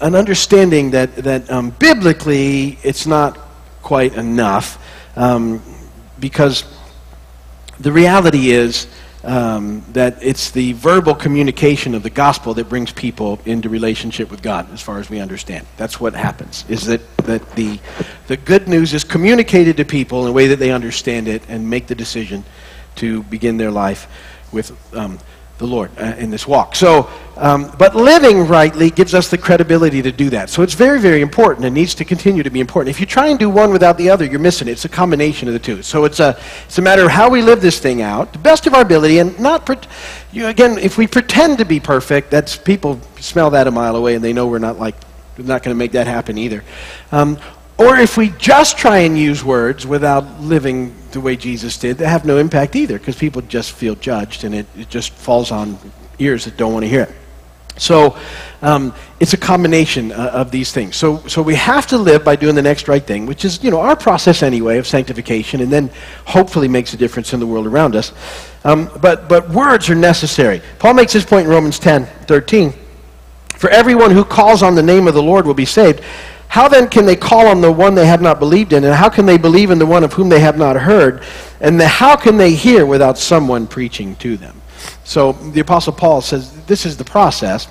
an 0.00 0.14
understanding 0.14 0.90
that, 0.90 1.14
that 1.16 1.50
um, 1.50 1.70
biblically 1.70 2.78
it's 2.82 3.06
not 3.06 3.38
quite 3.82 4.14
enough 4.14 4.82
um, 5.16 5.62
because 6.20 6.64
the 7.80 7.92
reality 7.92 8.50
is 8.50 8.88
um, 9.26 9.84
that 9.92 10.22
it's 10.22 10.52
the 10.52 10.72
verbal 10.74 11.14
communication 11.14 11.94
of 11.94 12.04
the 12.04 12.10
gospel 12.10 12.54
that 12.54 12.68
brings 12.68 12.92
people 12.92 13.40
into 13.44 13.68
relationship 13.68 14.30
with 14.30 14.40
God, 14.40 14.72
as 14.72 14.80
far 14.80 14.98
as 14.98 15.10
we 15.10 15.18
understand. 15.18 15.66
That's 15.76 16.00
what 16.00 16.14
happens, 16.14 16.64
is 16.68 16.86
that, 16.86 17.00
that 17.18 17.50
the, 17.56 17.80
the 18.28 18.36
good 18.36 18.68
news 18.68 18.94
is 18.94 19.02
communicated 19.02 19.76
to 19.78 19.84
people 19.84 20.22
in 20.22 20.28
a 20.28 20.32
way 20.32 20.46
that 20.46 20.60
they 20.60 20.70
understand 20.70 21.26
it 21.26 21.42
and 21.48 21.68
make 21.68 21.88
the 21.88 21.94
decision 21.96 22.44
to 22.96 23.24
begin 23.24 23.56
their 23.56 23.72
life 23.72 24.06
with 24.52 24.70
um, 24.94 25.18
the 25.58 25.66
Lord 25.66 25.90
uh, 25.98 26.14
in 26.18 26.30
this 26.30 26.46
walk. 26.46 26.74
So, 26.74 27.08
um, 27.36 27.72
but 27.78 27.94
living 27.94 28.46
rightly 28.46 28.90
gives 28.90 29.14
us 29.14 29.30
the 29.30 29.38
credibility 29.38 30.02
to 30.02 30.12
do 30.12 30.30
that. 30.30 30.50
So 30.50 30.62
it's 30.62 30.74
very, 30.74 31.00
very 31.00 31.20
important 31.20 31.64
and 31.64 31.74
needs 31.74 31.94
to 31.96 32.04
continue 32.04 32.42
to 32.42 32.50
be 32.50 32.60
important. 32.60 32.94
If 32.94 33.00
you 33.00 33.06
try 33.06 33.28
and 33.28 33.38
do 33.38 33.48
one 33.48 33.72
without 33.72 33.96
the 33.98 34.10
other, 34.10 34.24
you're 34.24 34.38
missing 34.40 34.68
it. 34.68 34.72
It's 34.72 34.84
a 34.84 34.90
combination 34.90 35.48
of 35.48 35.54
the 35.54 35.60
two. 35.60 35.82
So 35.82 36.04
it's 36.04 36.20
a, 36.20 36.38
it's 36.66 36.78
a 36.78 36.82
matter 36.82 37.04
of 37.04 37.10
how 37.10 37.30
we 37.30 37.42
live 37.42 37.60
this 37.60 37.78
thing 37.78 38.02
out, 38.02 38.32
the 38.32 38.38
best 38.38 38.66
of 38.66 38.74
our 38.74 38.82
ability, 38.82 39.18
and 39.18 39.38
not, 39.38 39.66
pre- 39.66 39.76
you, 40.32 40.46
again, 40.46 40.78
if 40.78 40.98
we 40.98 41.06
pretend 41.06 41.58
to 41.58 41.64
be 41.64 41.80
perfect, 41.80 42.30
that's, 42.30 42.56
people 42.56 43.00
smell 43.20 43.50
that 43.50 43.66
a 43.66 43.70
mile 43.70 43.96
away 43.96 44.14
and 44.14 44.24
they 44.24 44.32
know 44.32 44.46
we're 44.46 44.58
not 44.58 44.78
like, 44.78 44.94
we're 45.38 45.44
not 45.44 45.62
going 45.62 45.74
to 45.74 45.78
make 45.78 45.92
that 45.92 46.06
happen 46.06 46.38
either. 46.38 46.64
Um, 47.12 47.38
or 47.78 47.96
if 47.96 48.16
we 48.16 48.30
just 48.30 48.78
try 48.78 48.98
and 48.98 49.18
use 49.18 49.44
words 49.44 49.86
without 49.86 50.40
living 50.40 50.94
the 51.10 51.20
way 51.20 51.36
Jesus 51.36 51.78
did, 51.78 51.98
they 51.98 52.06
have 52.06 52.24
no 52.24 52.38
impact 52.38 52.74
either 52.74 52.98
because 52.98 53.16
people 53.16 53.42
just 53.42 53.72
feel 53.72 53.94
judged 53.94 54.44
and 54.44 54.54
it, 54.54 54.66
it 54.76 54.88
just 54.88 55.12
falls 55.12 55.50
on 55.50 55.78
ears 56.18 56.46
that 56.46 56.56
don't 56.56 56.72
want 56.72 56.84
to 56.84 56.88
hear 56.88 57.02
it. 57.02 57.14
So 57.78 58.16
um, 58.62 58.94
it's 59.20 59.34
a 59.34 59.36
combination 59.36 60.10
uh, 60.10 60.30
of 60.32 60.50
these 60.50 60.72
things. 60.72 60.96
So, 60.96 61.18
so 61.26 61.42
we 61.42 61.54
have 61.56 61.86
to 61.88 61.98
live 61.98 62.24
by 62.24 62.36
doing 62.36 62.54
the 62.54 62.62
next 62.62 62.88
right 62.88 63.04
thing, 63.04 63.26
which 63.26 63.44
is, 63.44 63.62
you 63.62 63.70
know, 63.70 63.80
our 63.80 63.96
process 63.96 64.42
anyway 64.42 64.78
of 64.78 64.86
sanctification, 64.86 65.60
and 65.60 65.70
then 65.70 65.90
hopefully 66.24 66.68
makes 66.68 66.94
a 66.94 66.96
difference 66.96 67.34
in 67.34 67.40
the 67.40 67.46
world 67.46 67.66
around 67.66 67.94
us. 67.94 68.12
Um, 68.64 68.90
but, 69.02 69.28
but 69.28 69.50
words 69.50 69.90
are 69.90 69.94
necessary. 69.94 70.62
Paul 70.78 70.94
makes 70.94 71.12
his 71.12 71.26
point 71.26 71.46
in 71.46 71.52
Romans 71.52 71.78
10, 71.78 72.06
13. 72.06 72.72
For 73.56 73.70
everyone 73.70 74.10
who 74.10 74.24
calls 74.24 74.62
on 74.62 74.74
the 74.74 74.82
name 74.82 75.06
of 75.06 75.14
the 75.14 75.22
Lord 75.22 75.46
will 75.46 75.54
be 75.54 75.66
saved. 75.66 76.02
How 76.48 76.68
then 76.68 76.88
can 76.88 77.04
they 77.04 77.16
call 77.16 77.46
on 77.46 77.60
the 77.60 77.70
one 77.70 77.94
they 77.94 78.06
have 78.06 78.22
not 78.22 78.38
believed 78.38 78.72
in? 78.72 78.84
And 78.84 78.94
how 78.94 79.08
can 79.08 79.26
they 79.26 79.36
believe 79.36 79.70
in 79.70 79.78
the 79.78 79.86
one 79.86 80.04
of 80.04 80.12
whom 80.12 80.28
they 80.28 80.40
have 80.40 80.56
not 80.56 80.76
heard? 80.76 81.22
And 81.60 81.80
the, 81.80 81.86
how 81.88 82.16
can 82.16 82.36
they 82.36 82.54
hear 82.54 82.86
without 82.86 83.18
someone 83.18 83.66
preaching 83.66 84.16
to 84.16 84.36
them? 84.36 84.60
So 85.04 85.32
the 85.32 85.60
Apostle 85.60 85.92
Paul 85.92 86.20
says 86.20 86.64
this 86.66 86.86
is 86.86 86.96
the 86.96 87.04
process 87.04 87.68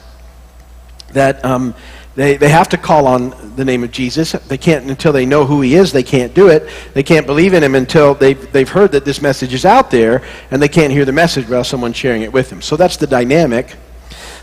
that 1.13 1.44
um, 1.46 1.74
they, 2.15 2.38
they 2.38 2.50
have 2.50 2.70
to 2.70 2.77
call 2.77 3.08
on 3.08 3.55
the 3.55 3.65
name 3.65 3.84
of 3.84 3.91
Jesus. 3.91 4.32
They 4.32 4.58
can't 4.58 4.89
until 4.89 5.12
they 5.12 5.25
know 5.25 5.46
who 5.46 5.62
he 5.62 5.75
is. 5.75 5.91
They 5.91 6.03
can't 6.03 6.34
do 6.34 6.48
it. 6.48 6.70
They 6.94 7.03
can't 7.03 7.25
believe 7.25 7.53
in 7.53 7.63
him 7.63 7.75
until 7.75 8.15
they've, 8.15 8.51
they've 8.51 8.70
heard 8.70 8.91
that 8.94 9.03
this 9.03 9.22
message 9.22 9.53
is 9.53 9.65
out 9.65 9.91
there, 9.91 10.24
and 10.51 10.62
they 10.62 10.70
can't 10.70 10.94
hear 10.94 11.05
the 11.05 11.12
message 11.12 11.46
without 11.46 11.65
someone 11.65 11.91
sharing 11.91 12.22
it 12.22 12.32
with 12.32 12.50
them. 12.50 12.62
So 12.62 12.77
that's 12.77 12.98
the 12.98 13.08
dynamic 13.08 13.75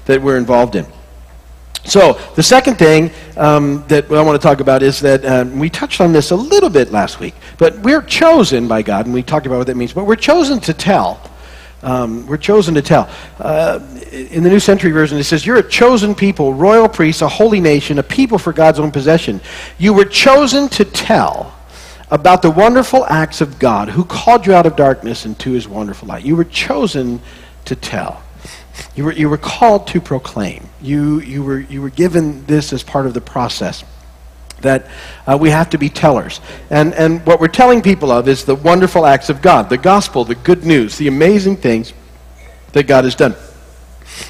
that 0.04 0.20
we're 0.20 0.36
involved 0.36 0.76
in. 0.76 0.86
So, 1.84 2.20
the 2.36 2.42
second 2.42 2.76
thing 2.76 3.10
um, 3.36 3.84
that 3.88 4.10
I 4.10 4.22
want 4.22 4.40
to 4.40 4.46
talk 4.46 4.60
about 4.60 4.82
is 4.84 5.00
that 5.00 5.24
um, 5.24 5.58
we 5.58 5.68
touched 5.68 6.00
on 6.00 6.12
this 6.12 6.30
a 6.30 6.36
little 6.36 6.70
bit 6.70 6.92
last 6.92 7.18
week, 7.18 7.34
but 7.58 7.76
we're 7.80 8.02
chosen 8.02 8.68
by 8.68 8.82
God, 8.82 9.06
and 9.06 9.14
we 9.14 9.22
talked 9.22 9.46
about 9.46 9.58
what 9.58 9.66
that 9.66 9.76
means, 9.76 9.92
but 9.92 10.04
we're 10.04 10.14
chosen 10.14 10.60
to 10.60 10.72
tell. 10.72 11.20
Um, 11.82 12.24
we're 12.28 12.36
chosen 12.36 12.74
to 12.74 12.82
tell. 12.82 13.10
Uh, 13.40 13.80
in 14.12 14.44
the 14.44 14.48
New 14.48 14.60
Century 14.60 14.92
Version, 14.92 15.18
it 15.18 15.24
says, 15.24 15.44
You're 15.44 15.58
a 15.58 15.68
chosen 15.68 16.14
people, 16.14 16.54
royal 16.54 16.88
priests, 16.88 17.22
a 17.22 17.28
holy 17.28 17.60
nation, 17.60 17.98
a 17.98 18.02
people 18.02 18.38
for 18.38 18.52
God's 18.52 18.78
own 18.78 18.92
possession. 18.92 19.40
You 19.78 19.92
were 19.92 20.04
chosen 20.04 20.68
to 20.70 20.84
tell 20.84 21.52
about 22.10 22.42
the 22.42 22.50
wonderful 22.50 23.04
acts 23.06 23.40
of 23.40 23.58
God 23.58 23.88
who 23.88 24.04
called 24.04 24.46
you 24.46 24.54
out 24.54 24.66
of 24.66 24.76
darkness 24.76 25.26
into 25.26 25.50
his 25.52 25.66
wonderful 25.66 26.06
light. 26.06 26.24
You 26.24 26.36
were 26.36 26.44
chosen 26.44 27.20
to 27.64 27.74
tell. 27.74 28.21
You 28.94 29.04
were, 29.04 29.12
you 29.12 29.28
were 29.28 29.38
called 29.38 29.86
to 29.88 30.00
proclaim. 30.00 30.68
You, 30.80 31.20
you, 31.20 31.42
were, 31.42 31.60
you 31.60 31.82
were 31.82 31.90
given 31.90 32.44
this 32.46 32.72
as 32.72 32.82
part 32.82 33.06
of 33.06 33.14
the 33.14 33.20
process 33.20 33.84
that 34.60 34.86
uh, 35.26 35.36
we 35.40 35.50
have 35.50 35.70
to 35.70 35.78
be 35.78 35.88
tellers. 35.88 36.40
And, 36.70 36.94
and 36.94 37.24
what 37.26 37.40
we're 37.40 37.48
telling 37.48 37.82
people 37.82 38.10
of 38.10 38.28
is 38.28 38.44
the 38.44 38.54
wonderful 38.54 39.06
acts 39.06 39.28
of 39.28 39.42
God, 39.42 39.68
the 39.68 39.78
gospel, 39.78 40.24
the 40.24 40.34
good 40.34 40.64
news, 40.64 40.96
the 40.98 41.08
amazing 41.08 41.56
things 41.56 41.92
that 42.72 42.86
God 42.86 43.04
has 43.04 43.14
done. 43.14 43.34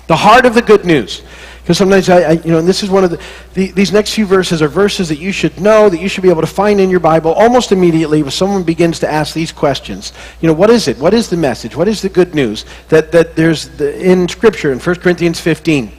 The 0.06 0.16
heart 0.16 0.46
of 0.46 0.54
the 0.54 0.62
good 0.62 0.84
news 0.84 1.22
because 1.62 1.78
sometimes 1.78 2.08
I, 2.08 2.22
I, 2.22 2.30
you 2.32 2.50
know, 2.50 2.58
and 2.58 2.66
this 2.66 2.82
is 2.82 2.90
one 2.90 3.04
of 3.04 3.10
the, 3.10 3.20
the, 3.54 3.70
these 3.70 3.92
next 3.92 4.14
few 4.14 4.26
verses 4.26 4.60
are 4.62 4.68
verses 4.68 5.08
that 5.10 5.18
you 5.18 5.30
should 5.30 5.60
know, 5.60 5.88
that 5.88 6.00
you 6.00 6.08
should 6.08 6.22
be 6.22 6.28
able 6.28 6.40
to 6.40 6.46
find 6.46 6.80
in 6.80 6.90
your 6.90 6.98
Bible 6.98 7.32
almost 7.32 7.70
immediately 7.70 8.20
when 8.20 8.32
someone 8.32 8.64
begins 8.64 8.98
to 8.98 9.10
ask 9.10 9.32
these 9.32 9.52
questions. 9.52 10.12
You 10.40 10.48
know, 10.48 10.54
what 10.54 10.70
is 10.70 10.88
it? 10.88 10.98
What 10.98 11.14
is 11.14 11.30
the 11.30 11.36
message? 11.36 11.76
What 11.76 11.86
is 11.86 12.02
the 12.02 12.08
good 12.08 12.34
news 12.34 12.64
that, 12.88 13.12
that 13.12 13.36
there's 13.36 13.68
the, 13.68 13.96
in 13.96 14.28
Scripture 14.28 14.72
in 14.72 14.80
1 14.80 14.96
Corinthians 14.96 15.40
15, 15.40 15.92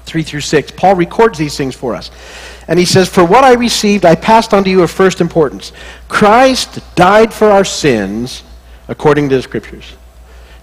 3 0.00 0.22
through 0.22 0.40
6? 0.40 0.70
Paul 0.70 0.94
records 0.94 1.36
these 1.36 1.58
things 1.58 1.74
for 1.74 1.94
us. 1.94 2.10
And 2.66 2.78
he 2.78 2.86
says, 2.86 3.06
For 3.06 3.24
what 3.24 3.44
I 3.44 3.52
received, 3.52 4.06
I 4.06 4.14
passed 4.14 4.54
on 4.54 4.64
to 4.64 4.70
you 4.70 4.82
of 4.82 4.90
first 4.90 5.20
importance. 5.20 5.72
Christ 6.08 6.80
died 6.94 7.34
for 7.34 7.50
our 7.50 7.66
sins, 7.66 8.44
according 8.88 9.28
to 9.28 9.36
the 9.36 9.42
Scriptures, 9.42 9.94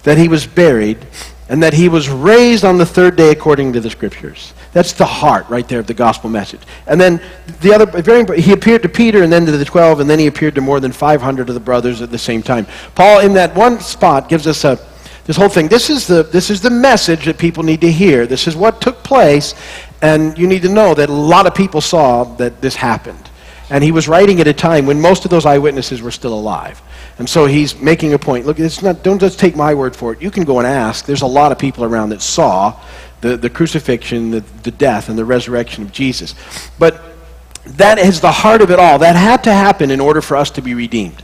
that 0.02 0.18
he 0.18 0.28
was 0.28 0.48
buried 0.48 1.06
and 1.54 1.62
that 1.62 1.72
he 1.72 1.88
was 1.88 2.10
raised 2.10 2.66
on 2.66 2.80
the 2.80 2.86
third 2.86 3.16
day 3.16 3.30
according 3.30 3.72
to 3.74 3.80
the 3.80 3.88
scriptures. 3.88 4.56
That's 4.72 4.94
the 4.94 5.06
heart 5.06 5.48
right 5.50 5.68
there 5.68 5.80
of 5.80 5.86
the 5.86 5.94
gospel 5.94 6.28
message. 6.28 6.62
And 6.88 7.00
then 7.00 7.22
the 7.62 7.72
other, 7.76 7.86
very, 7.86 8.42
he 8.42 8.54
appeared 8.54 8.82
to 8.82 8.90
Peter 8.90 9.22
and 9.22 9.32
then 9.32 9.46
to 9.46 9.52
the 9.52 9.64
12, 9.64 10.00
and 10.00 10.10
then 10.10 10.18
he 10.18 10.26
appeared 10.26 10.56
to 10.56 10.62
more 10.62 10.80
than 10.80 10.92
500 10.92 11.50
of 11.50 11.54
the 11.54 11.62
brothers 11.62 12.02
at 12.02 12.10
the 12.10 12.18
same 12.18 12.42
time. 12.42 12.66
Paul, 12.96 13.20
in 13.20 13.34
that 13.34 13.54
one 13.54 13.80
spot, 13.82 14.30
gives 14.30 14.48
us 14.48 14.64
a, 14.64 14.80
this 15.26 15.38
whole 15.38 15.48
thing. 15.48 15.68
This 15.68 15.92
is, 15.92 16.08
the, 16.08 16.24
this 16.24 16.50
is 16.50 16.60
the 16.60 16.72
message 16.72 17.26
that 17.26 17.38
people 17.38 17.62
need 17.62 17.82
to 17.82 17.92
hear. 17.92 18.26
This 18.26 18.48
is 18.48 18.56
what 18.56 18.82
took 18.82 19.04
place, 19.04 19.54
and 20.02 20.36
you 20.36 20.48
need 20.48 20.64
to 20.64 20.70
know 20.70 20.96
that 20.96 21.10
a 21.10 21.14
lot 21.14 21.46
of 21.46 21.54
people 21.54 21.82
saw 21.82 22.24
that 22.38 22.62
this 22.62 22.76
happened. 22.76 23.30
And 23.70 23.84
he 23.84 23.92
was 23.92 24.08
writing 24.08 24.40
at 24.40 24.48
a 24.48 24.54
time 24.54 24.88
when 24.88 25.00
most 25.00 25.24
of 25.24 25.30
those 25.30 25.46
eyewitnesses 25.46 26.02
were 26.02 26.10
still 26.10 26.34
alive. 26.34 26.82
And 27.20 27.30
so 27.30 27.46
he's 27.46 27.80
making 27.80 28.14
a 28.14 28.20
point. 28.20 28.46
Look, 28.46 28.60
it's 28.60 28.82
not, 28.82 29.04
don't 29.04 29.20
just 29.20 29.40
take 29.40 29.56
my 29.56 29.74
word 29.74 29.96
for 29.96 30.14
it. 30.14 30.22
You 30.22 30.32
can 30.32 30.44
go 30.44 30.60
and 30.60 30.68
ask. 30.68 31.06
There's 31.06 31.22
a 31.22 31.28
lot 31.28 31.52
of 31.52 31.60
people 31.60 31.84
around 31.84 32.10
that 32.10 32.22
saw 32.22 32.80
the, 33.22 33.38
the 33.38 33.50
crucifixion, 33.50 34.32
the, 34.32 34.40
the 34.64 34.72
death, 34.72 35.10
and 35.10 35.18
the 35.18 35.26
resurrection 35.26 35.84
of 35.84 35.92
Jesus. 35.92 36.34
But 36.80 37.02
that 37.66 38.00
is 38.00 38.20
the 38.20 38.32
heart 38.32 38.62
of 38.62 38.72
it 38.72 38.80
all. 38.80 39.00
That 39.00 39.16
had 39.16 39.44
to 39.46 39.54
happen 39.54 39.92
in 39.92 40.00
order 40.00 40.22
for 40.22 40.36
us 40.38 40.50
to 40.52 40.62
be 40.62 40.74
redeemed. 40.74 41.24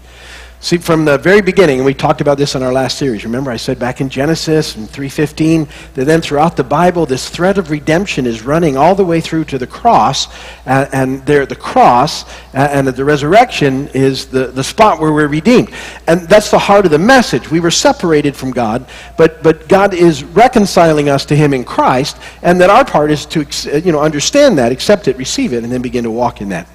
See, 0.61 0.77
from 0.77 1.05
the 1.05 1.17
very 1.17 1.39
beginning, 1.39 1.77
and 1.77 1.85
we 1.85 1.93
talked 1.93 2.19
about 2.19 2.37
this 2.37 2.53
in 2.53 2.63
our 2.63 2.73
last 2.73 2.97
series. 2.97 3.23
Remember, 3.23 3.49
I 3.49 3.55
said 3.55 3.79
back 3.79 4.01
in 4.01 4.09
Genesis 4.09 4.75
and 4.75 4.89
3:15 4.89 5.69
that 5.93 6.03
then 6.03 6.19
throughout 6.19 6.57
the 6.57 6.65
Bible, 6.65 7.05
this 7.05 7.29
thread 7.29 7.57
of 7.57 7.71
redemption 7.71 8.25
is 8.25 8.41
running 8.41 8.75
all 8.75 8.93
the 8.93 9.05
way 9.05 9.21
through 9.21 9.45
to 9.45 9.57
the 9.57 9.65
cross, 9.65 10.27
uh, 10.67 10.87
and 10.91 11.25
there, 11.25 11.45
the 11.45 11.55
cross 11.55 12.25
uh, 12.53 12.67
and 12.71 12.89
the 12.89 13.05
resurrection 13.05 13.87
is 13.93 14.25
the, 14.25 14.47
the 14.47 14.63
spot 14.63 14.99
where 14.99 15.13
we're 15.13 15.29
redeemed, 15.29 15.69
and 16.07 16.27
that's 16.27 16.51
the 16.51 16.59
heart 16.59 16.83
of 16.83 16.91
the 16.91 16.99
message. 16.99 17.49
We 17.49 17.61
were 17.61 17.71
separated 17.71 18.35
from 18.35 18.51
God, 18.51 18.85
but 19.15 19.41
but 19.41 19.69
God 19.69 19.93
is 19.93 20.25
reconciling 20.25 21.07
us 21.07 21.23
to 21.27 21.37
Him 21.37 21.53
in 21.53 21.63
Christ, 21.63 22.17
and 22.41 22.59
that 22.59 22.69
our 22.69 22.83
part 22.83 23.11
is 23.11 23.25
to 23.27 23.45
you 23.79 23.93
know 23.93 24.01
understand 24.01 24.57
that, 24.57 24.73
accept 24.73 25.07
it, 25.07 25.15
receive 25.15 25.53
it, 25.53 25.63
and 25.63 25.71
then 25.71 25.81
begin 25.81 26.03
to 26.03 26.11
walk 26.11 26.41
in 26.41 26.49
that 26.49 26.67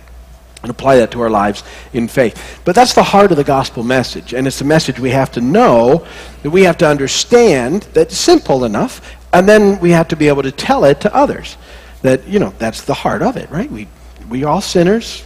and 0.64 0.70
apply 0.70 0.96
that 0.96 1.10
to 1.10 1.20
our 1.20 1.28
lives 1.28 1.62
in 1.92 2.08
faith. 2.08 2.60
But 2.64 2.74
that's 2.74 2.94
the 2.94 3.02
heart 3.02 3.30
of 3.30 3.36
the 3.36 3.44
gospel 3.44 3.82
message, 3.82 4.32
and 4.32 4.46
it's 4.46 4.62
a 4.62 4.64
message 4.64 4.98
we 4.98 5.10
have 5.10 5.30
to 5.32 5.42
know, 5.42 6.06
that 6.42 6.50
we 6.50 6.62
have 6.62 6.78
to 6.78 6.88
understand, 6.88 7.82
that's 7.92 8.16
simple 8.16 8.64
enough, 8.64 9.14
and 9.34 9.46
then 9.46 9.78
we 9.80 9.90
have 9.90 10.08
to 10.08 10.16
be 10.16 10.26
able 10.26 10.42
to 10.42 10.50
tell 10.50 10.86
it 10.86 11.02
to 11.02 11.14
others. 11.14 11.58
That, 12.00 12.26
you 12.26 12.38
know, 12.38 12.54
that's 12.58 12.82
the 12.82 12.94
heart 12.94 13.20
of 13.20 13.36
it, 13.36 13.50
right? 13.50 13.70
We, 13.70 13.88
we 14.30 14.44
all 14.44 14.62
sinners. 14.62 15.22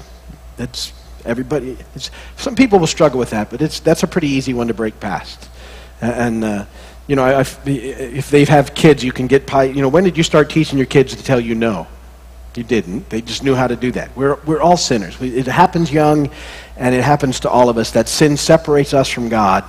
That's 0.56 0.92
everybody. 1.24 1.76
some 2.36 2.56
people 2.56 2.80
will 2.80 2.88
struggle 2.88 3.20
with 3.20 3.30
that, 3.30 3.48
but 3.48 3.62
it's, 3.62 3.78
that's 3.78 4.02
a 4.02 4.08
pretty 4.08 4.28
easy 4.28 4.54
one 4.54 4.66
to 4.66 4.74
break 4.74 4.98
past. 4.98 5.48
And, 6.00 6.42
uh, 6.42 6.64
you 7.06 7.14
know, 7.14 7.22
I, 7.22 7.44
if 7.64 8.30
they 8.30 8.44
have 8.44 8.74
kids, 8.74 9.04
you 9.04 9.12
can 9.12 9.28
get, 9.28 9.48
you 9.52 9.82
know, 9.82 9.88
when 9.88 10.02
did 10.02 10.16
you 10.16 10.24
start 10.24 10.50
teaching 10.50 10.78
your 10.78 10.86
kids 10.86 11.14
to 11.14 11.22
tell 11.22 11.38
you 11.38 11.54
no? 11.54 11.86
You 12.58 12.64
didn't. 12.64 13.08
They 13.08 13.20
just 13.20 13.44
knew 13.44 13.54
how 13.54 13.68
to 13.68 13.76
do 13.76 13.92
that. 13.92 14.16
We're, 14.16 14.34
we're 14.44 14.60
all 14.60 14.76
sinners. 14.76 15.16
It 15.22 15.46
happens 15.46 15.92
young, 15.92 16.28
and 16.76 16.92
it 16.92 17.04
happens 17.04 17.38
to 17.40 17.48
all 17.48 17.68
of 17.68 17.78
us. 17.78 17.92
That 17.92 18.08
sin 18.08 18.36
separates 18.36 18.92
us 18.92 19.08
from 19.08 19.28
God, 19.28 19.62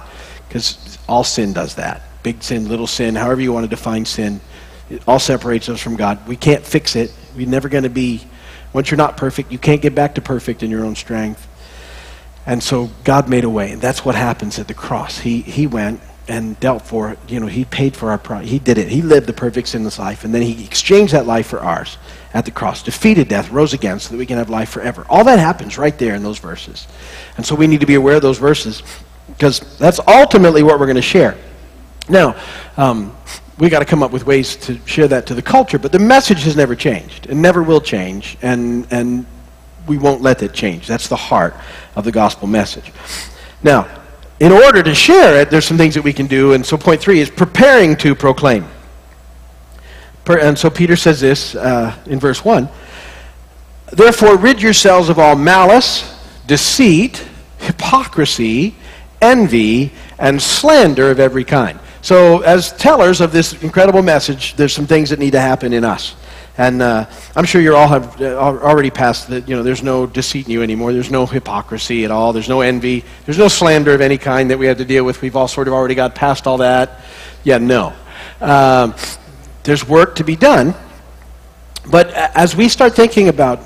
because 0.48 0.98
all 1.08 1.24
sin 1.24 1.54
does 1.54 1.76
that. 1.76 2.02
Big 2.24 2.42
sin, 2.42 2.68
little 2.68 2.88
sin, 2.88 3.14
however 3.14 3.42
you 3.42 3.54
want 3.54 3.64
to 3.64 3.70
define 3.70 4.06
sin, 4.06 4.42
it 4.90 5.04
all 5.08 5.20
separates 5.20 5.70
us 5.70 5.80
from 5.80 5.98
God. 5.98 6.28
We 6.28 6.36
can't 6.36 6.66
fix 6.66 6.96
it. 6.96 7.14
We're 7.36 7.48
never 7.48 7.70
going 7.70 7.84
to 7.84 7.92
be, 7.92 8.24
once 8.74 8.90
you're 8.90 8.98
not 8.98 9.18
perfect, 9.18 9.52
you 9.52 9.60
can't 9.60 9.84
get 9.84 9.94
back 9.94 10.16
to 10.16 10.22
perfect 10.22 10.64
in 10.64 10.72
your 10.72 10.84
own 10.84 10.96
strength. 10.96 11.48
And 12.48 12.64
so 12.64 12.90
God 13.04 13.30
made 13.30 13.44
a 13.44 13.50
way, 13.52 13.72
and 13.72 13.80
that's 13.80 14.04
what 14.04 14.16
happens 14.16 14.58
at 14.58 14.68
the 14.68 14.74
cross. 14.74 15.20
He, 15.20 15.42
he 15.42 15.68
went 15.68 16.02
and 16.28 16.60
dealt 16.60 16.82
for, 16.82 17.18
you 17.28 17.40
know, 17.40 17.46
he 17.46 17.66
paid 17.66 17.96
for 17.96 18.10
our 18.10 18.18
price. 18.18 18.50
He 18.50 18.58
did 18.58 18.80
it. 18.80 18.88
He 18.88 19.04
lived 19.04 19.28
the 19.28 19.34
perfect 19.34 19.68
sinless 19.68 20.00
life, 20.00 20.24
and 20.24 20.34
then 20.34 20.42
he 20.42 20.66
exchanged 20.66 21.14
that 21.14 21.28
life 21.28 21.46
for 21.46 21.60
ours 21.60 22.00
at 22.34 22.46
the 22.46 22.52
cross, 22.52 22.84
defeated 22.84 23.28
death, 23.28 23.52
rose 23.52 23.74
again 23.74 24.00
so 24.00 24.12
that 24.12 24.18
we 24.18 24.26
can 24.26 24.38
have 24.38 24.50
life 24.50 24.70
forever. 24.70 25.06
All 25.10 25.24
that 25.24 25.40
happens 25.40 25.78
right 25.78 25.98
there 25.98 26.16
in 26.16 26.24
those 26.24 26.38
verses. 26.38 26.88
And 27.38 27.46
so 27.46 27.56
we 27.56 27.68
need 27.68 27.80
to 27.80 27.88
be 27.88 27.96
aware 27.96 28.16
of 28.16 28.22
those 28.22 28.38
verses 28.38 28.84
because 29.28 29.60
that's 29.78 30.00
ultimately 30.08 30.64
what 30.64 30.80
we're 30.80 30.86
going 30.86 30.96
to 30.96 31.02
share. 31.02 31.36
Now, 32.08 32.36
um, 32.78 33.16
we 33.58 33.70
got 33.70 33.80
to 33.80 33.86
come 33.86 34.04
up 34.04 34.12
with 34.12 34.26
ways 34.26 34.56
to 34.58 34.80
share 34.86 35.08
that 35.08 35.26
to 35.28 35.34
the 35.34 35.42
culture, 35.42 35.78
but 35.78 35.92
the 35.92 36.00
message 36.00 36.44
has 36.44 36.56
never 36.56 36.76
changed 36.76 37.28
and 37.28 37.42
never 37.42 37.62
will 37.62 37.82
change, 37.82 38.38
and, 38.42 38.88
and 38.92 39.26
we 39.88 39.98
won't 39.98 40.22
let 40.22 40.42
it 40.44 40.54
change. 40.54 40.88
That's 40.88 41.08
the 41.08 41.16
heart 41.16 41.56
of 41.96 42.06
the 42.06 42.12
gospel 42.12 42.48
message. 42.48 42.92
Now, 43.64 43.88
in 44.40 44.52
order 44.52 44.82
to 44.82 44.96
share 44.96 45.42
it, 45.42 45.50
there's 45.50 45.66
some 45.66 45.78
things 45.78 45.96
that 45.96 46.04
we 46.04 46.14
can 46.14 46.28
do, 46.28 46.54
and 46.54 46.66
so 46.66 46.78
point 46.78 47.02
three 47.02 47.20
is 47.20 47.30
preparing 47.30 47.98
to 47.98 48.16
proclaim. 48.16 48.66
And 50.38 50.58
so 50.58 50.70
Peter 50.70 50.96
says 50.96 51.20
this 51.20 51.56
uh, 51.56 51.96
in 52.06 52.20
verse 52.20 52.44
1 52.44 52.70
Therefore, 53.92 54.38
rid 54.38 54.62
yourselves 54.62 55.10
of 55.10 55.18
all 55.18 55.36
malice, 55.36 56.16
deceit, 56.46 57.26
hypocrisy, 57.58 58.76
envy, 59.22 59.92
and 60.20 60.42
slander 60.42 61.10
of 61.10 61.20
every 61.20 61.44
kind. 61.44 61.80
So, 62.02 62.42
as 62.42 62.72
tellers 62.74 63.20
of 63.20 63.32
this 63.32 63.62
incredible 63.62 64.02
message, 64.02 64.56
there's 64.56 64.74
some 64.74 64.86
things 64.88 65.10
that 65.10 65.20
need 65.20 65.32
to 65.32 65.40
happen 65.40 65.74
in 65.74 65.84
us. 65.84 66.16
And 66.58 66.82
uh, 66.82 67.10
I'm 67.36 67.46
sure 67.46 67.62
you 67.62 67.76
all 67.76 67.88
have 67.88 68.22
uh, 68.22 68.36
already 68.36 68.90
passed 68.90 69.30
that, 69.30 69.48
you 69.48 69.56
know, 69.56 69.64
there's 69.64 69.82
no 69.82 70.06
deceit 70.06 70.46
in 70.46 70.52
you 70.52 70.62
anymore. 70.62 70.92
There's 70.94 71.12
no 71.12 71.26
hypocrisy 71.26 72.06
at 72.06 72.12
all. 72.12 72.34
There's 72.34 72.50
no 72.50 72.62
envy. 72.62 73.06
There's 73.26 73.38
no 73.38 73.48
slander 73.48 73.94
of 73.94 74.02
any 74.02 74.18
kind 74.18 74.52
that 74.52 74.60
we 74.60 74.66
have 74.68 74.78
to 74.78 74.86
deal 74.86 75.06
with. 75.06 75.22
We've 75.22 75.36
all 75.36 75.48
sort 75.48 75.68
of 75.68 75.74
already 75.74 75.96
got 75.96 76.16
past 76.16 76.48
all 76.48 76.58
that. 76.58 77.02
Yeah, 77.44 77.60
no. 77.60 77.94
Um, 78.42 78.94
there's 79.64 79.88
work 79.88 80.16
to 80.16 80.24
be 80.24 80.36
done, 80.36 80.74
but 81.90 82.12
as 82.14 82.56
we 82.56 82.70
start 82.70 82.96
thinking 82.96 83.30
about, 83.30 83.60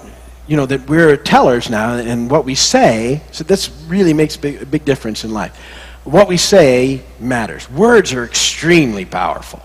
you 0.47 0.57
know, 0.57 0.65
that 0.65 0.87
we're 0.89 1.17
tellers 1.17 1.69
now 1.69 1.95
and 1.95 2.29
what 2.29 2.45
we 2.45 2.55
say, 2.55 3.21
so 3.31 3.43
this 3.43 3.69
really 3.87 4.13
makes 4.13 4.37
big, 4.37 4.61
a 4.61 4.65
big 4.65 4.85
difference 4.85 5.23
in 5.23 5.31
life. 5.31 5.57
What 6.03 6.27
we 6.27 6.37
say 6.37 7.01
matters. 7.19 7.69
Words 7.69 8.13
are 8.13 8.25
extremely 8.25 9.05
powerful. 9.05 9.61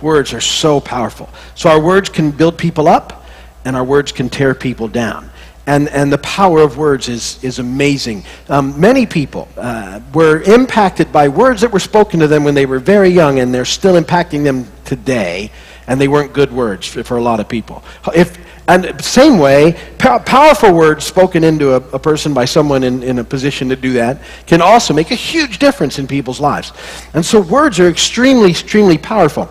Words 0.00 0.32
are 0.32 0.40
so 0.40 0.80
powerful. 0.80 1.28
So 1.54 1.68
our 1.68 1.80
words 1.80 2.08
can 2.08 2.30
build 2.30 2.56
people 2.56 2.88
up, 2.88 3.26
and 3.64 3.76
our 3.76 3.84
words 3.84 4.12
can 4.12 4.30
tear 4.30 4.54
people 4.54 4.88
down. 4.88 5.29
And, 5.66 5.88
and 5.90 6.12
the 6.12 6.18
power 6.18 6.60
of 6.60 6.78
words 6.78 7.08
is, 7.08 7.42
is 7.44 7.58
amazing. 7.58 8.24
Um, 8.48 8.80
many 8.80 9.06
people 9.06 9.46
uh, 9.56 10.00
were 10.14 10.40
impacted 10.42 11.12
by 11.12 11.28
words 11.28 11.60
that 11.60 11.70
were 11.70 11.78
spoken 11.80 12.20
to 12.20 12.26
them 12.26 12.44
when 12.44 12.54
they 12.54 12.66
were 12.66 12.80
very 12.80 13.10
young, 13.10 13.38
and 13.38 13.54
they're 13.54 13.64
still 13.64 14.00
impacting 14.00 14.42
them 14.42 14.66
today, 14.84 15.52
and 15.86 16.00
they 16.00 16.08
weren't 16.08 16.32
good 16.32 16.50
words 16.50 16.86
for, 16.86 17.04
for 17.04 17.18
a 17.18 17.22
lot 17.22 17.40
of 17.40 17.48
people. 17.48 17.84
If, 18.14 18.38
and 18.70 19.04
same 19.04 19.38
way, 19.38 19.76
powerful 19.98 20.72
words 20.72 21.04
spoken 21.04 21.42
into 21.44 21.72
a, 21.72 21.76
a 21.76 21.98
person 21.98 22.32
by 22.32 22.44
someone 22.44 22.84
in, 22.84 23.02
in 23.02 23.18
a 23.18 23.24
position 23.24 23.68
to 23.68 23.76
do 23.76 23.94
that 23.94 24.22
can 24.46 24.62
also 24.62 24.94
make 24.94 25.10
a 25.10 25.16
huge 25.16 25.58
difference 25.58 25.98
in 25.98 26.06
people's 26.06 26.40
lives. 26.40 26.72
And 27.12 27.24
so 27.24 27.40
words 27.40 27.80
are 27.80 27.88
extremely, 27.88 28.50
extremely 28.50 28.96
powerful. 28.96 29.48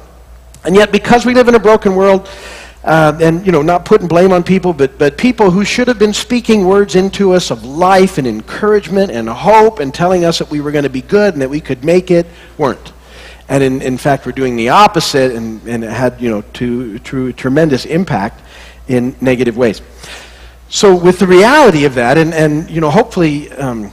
And 0.64 0.76
yet, 0.76 0.92
because 0.92 1.26
we 1.26 1.34
live 1.34 1.48
in 1.50 1.56
a 1.56 1.60
broken 1.60 1.96
world, 1.96 2.30
uh, 2.84 3.18
and 3.22 3.46
you 3.46 3.52
know, 3.52 3.62
not 3.62 3.86
putting 3.86 4.08
blame 4.08 4.32
on 4.32 4.44
people, 4.44 4.72
but, 4.72 4.98
but 4.98 5.18
people 5.18 5.52
who 5.52 5.66
should 5.66 5.88
have 5.88 6.00
been 6.00 6.14
speaking 6.14 6.66
words 6.66 6.96
into 6.96 7.34
us 7.34 7.52
of 7.52 7.66
life 7.66 8.18
and 8.18 8.26
encouragement 8.26 9.12
and 9.12 9.28
hope 9.28 9.80
and 9.80 9.94
telling 9.94 10.24
us 10.24 10.40
that 10.40 10.50
we 10.50 10.62
were 10.62 10.72
going 10.72 10.84
to 10.84 10.90
be 10.90 11.02
good 11.02 11.34
and 11.34 11.42
that 11.42 11.50
we 11.50 11.60
could 11.60 11.84
make 11.84 12.10
it, 12.10 12.26
weren't. 12.58 12.94
And 13.50 13.64
in, 13.64 13.82
in 13.82 13.98
fact, 13.98 14.26
we're 14.26 14.32
doing 14.32 14.56
the 14.56 14.70
opposite, 14.70 15.36
and, 15.36 15.62
and 15.68 15.84
it 15.84 15.90
had 15.90 16.22
you 16.22 16.30
know, 16.30 16.42
to, 16.54 17.00
to 17.00 17.34
tremendous 17.34 17.86
impact 17.86 18.42
in 18.88 19.16
negative 19.20 19.58
ways. 19.58 19.82
So, 20.70 20.96
with 20.96 21.18
the 21.18 21.26
reality 21.26 21.86
of 21.86 21.96
that, 21.96 22.18
and, 22.20 22.32
and 22.32 22.70
you 22.70 22.80
know, 22.80 22.92
hopefully, 22.92 23.52
um, 23.54 23.92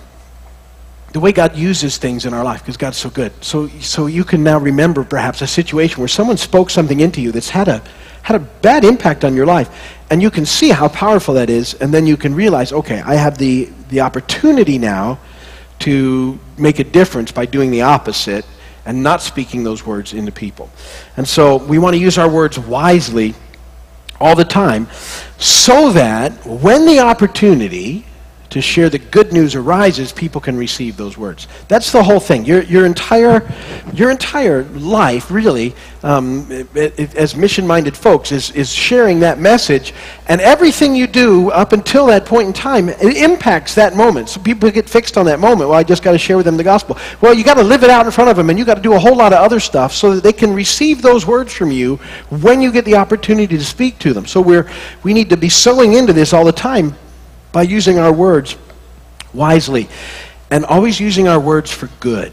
the 1.12 1.20
way 1.20 1.32
God 1.32 1.56
uses 1.56 1.96
things 1.96 2.26
in 2.26 2.34
our 2.34 2.44
life, 2.44 2.60
because 2.60 2.76
God's 2.76 2.98
so 2.98 3.08
good. 3.08 3.32
So, 3.42 3.68
so 3.80 4.06
you 4.06 4.24
can 4.24 4.42
now 4.42 4.58
remember 4.58 5.02
perhaps 5.02 5.40
a 5.40 5.46
situation 5.46 6.00
where 6.00 6.08
someone 6.08 6.36
spoke 6.36 6.68
something 6.68 7.00
into 7.00 7.22
you 7.22 7.32
that's 7.32 7.48
had 7.48 7.68
a, 7.68 7.82
had 8.26 8.34
a 8.34 8.44
bad 8.60 8.84
impact 8.84 9.24
on 9.24 9.36
your 9.36 9.46
life, 9.46 9.70
and 10.10 10.20
you 10.20 10.32
can 10.32 10.44
see 10.44 10.70
how 10.70 10.88
powerful 10.88 11.34
that 11.34 11.48
is, 11.48 11.74
and 11.74 11.94
then 11.94 12.08
you 12.08 12.16
can 12.16 12.34
realize, 12.34 12.72
okay, 12.72 13.00
I 13.02 13.14
have 13.14 13.38
the, 13.38 13.68
the 13.88 14.00
opportunity 14.00 14.78
now 14.78 15.20
to 15.78 16.36
make 16.58 16.80
a 16.80 16.84
difference 16.84 17.30
by 17.30 17.46
doing 17.46 17.70
the 17.70 17.82
opposite 17.82 18.44
and 18.84 19.00
not 19.00 19.22
speaking 19.22 19.62
those 19.62 19.86
words 19.86 20.12
into 20.12 20.32
people. 20.32 20.68
And 21.16 21.28
so 21.28 21.58
we 21.58 21.78
want 21.78 21.94
to 21.94 22.00
use 22.00 22.18
our 22.18 22.28
words 22.28 22.58
wisely 22.58 23.36
all 24.20 24.34
the 24.34 24.44
time 24.44 24.88
so 25.38 25.92
that 25.92 26.32
when 26.44 26.84
the 26.84 26.98
opportunity 26.98 28.04
to 28.50 28.60
share 28.60 28.88
the 28.88 28.98
good 28.98 29.32
news 29.32 29.54
arises, 29.54 30.12
people 30.12 30.40
can 30.40 30.56
receive 30.56 30.96
those 30.96 31.18
words. 31.18 31.48
That's 31.68 31.92
the 31.92 32.02
whole 32.02 32.20
thing. 32.20 32.44
Your, 32.44 32.62
your, 32.62 32.86
entire, 32.86 33.48
your 33.92 34.10
entire 34.10 34.64
life, 34.64 35.30
really, 35.30 35.74
um, 36.02 36.46
it, 36.50 36.98
it, 36.98 37.14
as 37.16 37.34
mission 37.34 37.66
minded 37.66 37.96
folks, 37.96 38.30
is, 38.30 38.50
is 38.52 38.72
sharing 38.72 39.20
that 39.20 39.38
message. 39.38 39.94
And 40.28 40.40
everything 40.40 40.94
you 40.94 41.06
do 41.06 41.50
up 41.50 41.72
until 41.72 42.06
that 42.06 42.24
point 42.24 42.46
in 42.46 42.52
time, 42.52 42.88
it 42.88 43.16
impacts 43.16 43.74
that 43.74 43.96
moment. 43.96 44.28
So 44.28 44.40
people 44.40 44.70
get 44.70 44.88
fixed 44.88 45.16
on 45.16 45.26
that 45.26 45.40
moment. 45.40 45.70
Well, 45.70 45.78
I 45.78 45.82
just 45.82 46.02
got 46.02 46.12
to 46.12 46.18
share 46.18 46.36
with 46.36 46.46
them 46.46 46.56
the 46.56 46.64
gospel. 46.64 46.96
Well, 47.20 47.34
you 47.34 47.42
got 47.42 47.54
to 47.54 47.64
live 47.64 47.82
it 47.82 47.90
out 47.90 48.06
in 48.06 48.12
front 48.12 48.30
of 48.30 48.36
them, 48.36 48.50
and 48.50 48.58
you 48.58 48.64
got 48.64 48.74
to 48.74 48.82
do 48.82 48.94
a 48.94 48.98
whole 48.98 49.16
lot 49.16 49.32
of 49.32 49.40
other 49.40 49.60
stuff 49.60 49.92
so 49.92 50.14
that 50.14 50.22
they 50.22 50.32
can 50.32 50.52
receive 50.54 51.02
those 51.02 51.26
words 51.26 51.52
from 51.52 51.70
you 51.72 51.96
when 52.30 52.60
you 52.60 52.70
get 52.70 52.84
the 52.84 52.96
opportunity 52.96 53.56
to 53.56 53.64
speak 53.64 53.98
to 54.00 54.12
them. 54.12 54.26
So 54.26 54.40
we're, 54.40 54.70
we 55.02 55.12
need 55.12 55.30
to 55.30 55.36
be 55.36 55.48
sowing 55.48 55.94
into 55.94 56.12
this 56.12 56.32
all 56.32 56.44
the 56.44 56.52
time 56.52 56.94
by 57.56 57.62
using 57.62 57.98
our 57.98 58.12
words 58.12 58.54
wisely 59.32 59.88
and 60.50 60.62
always 60.66 61.00
using 61.00 61.26
our 61.26 61.40
words 61.40 61.70
for 61.70 61.88
good. 62.00 62.30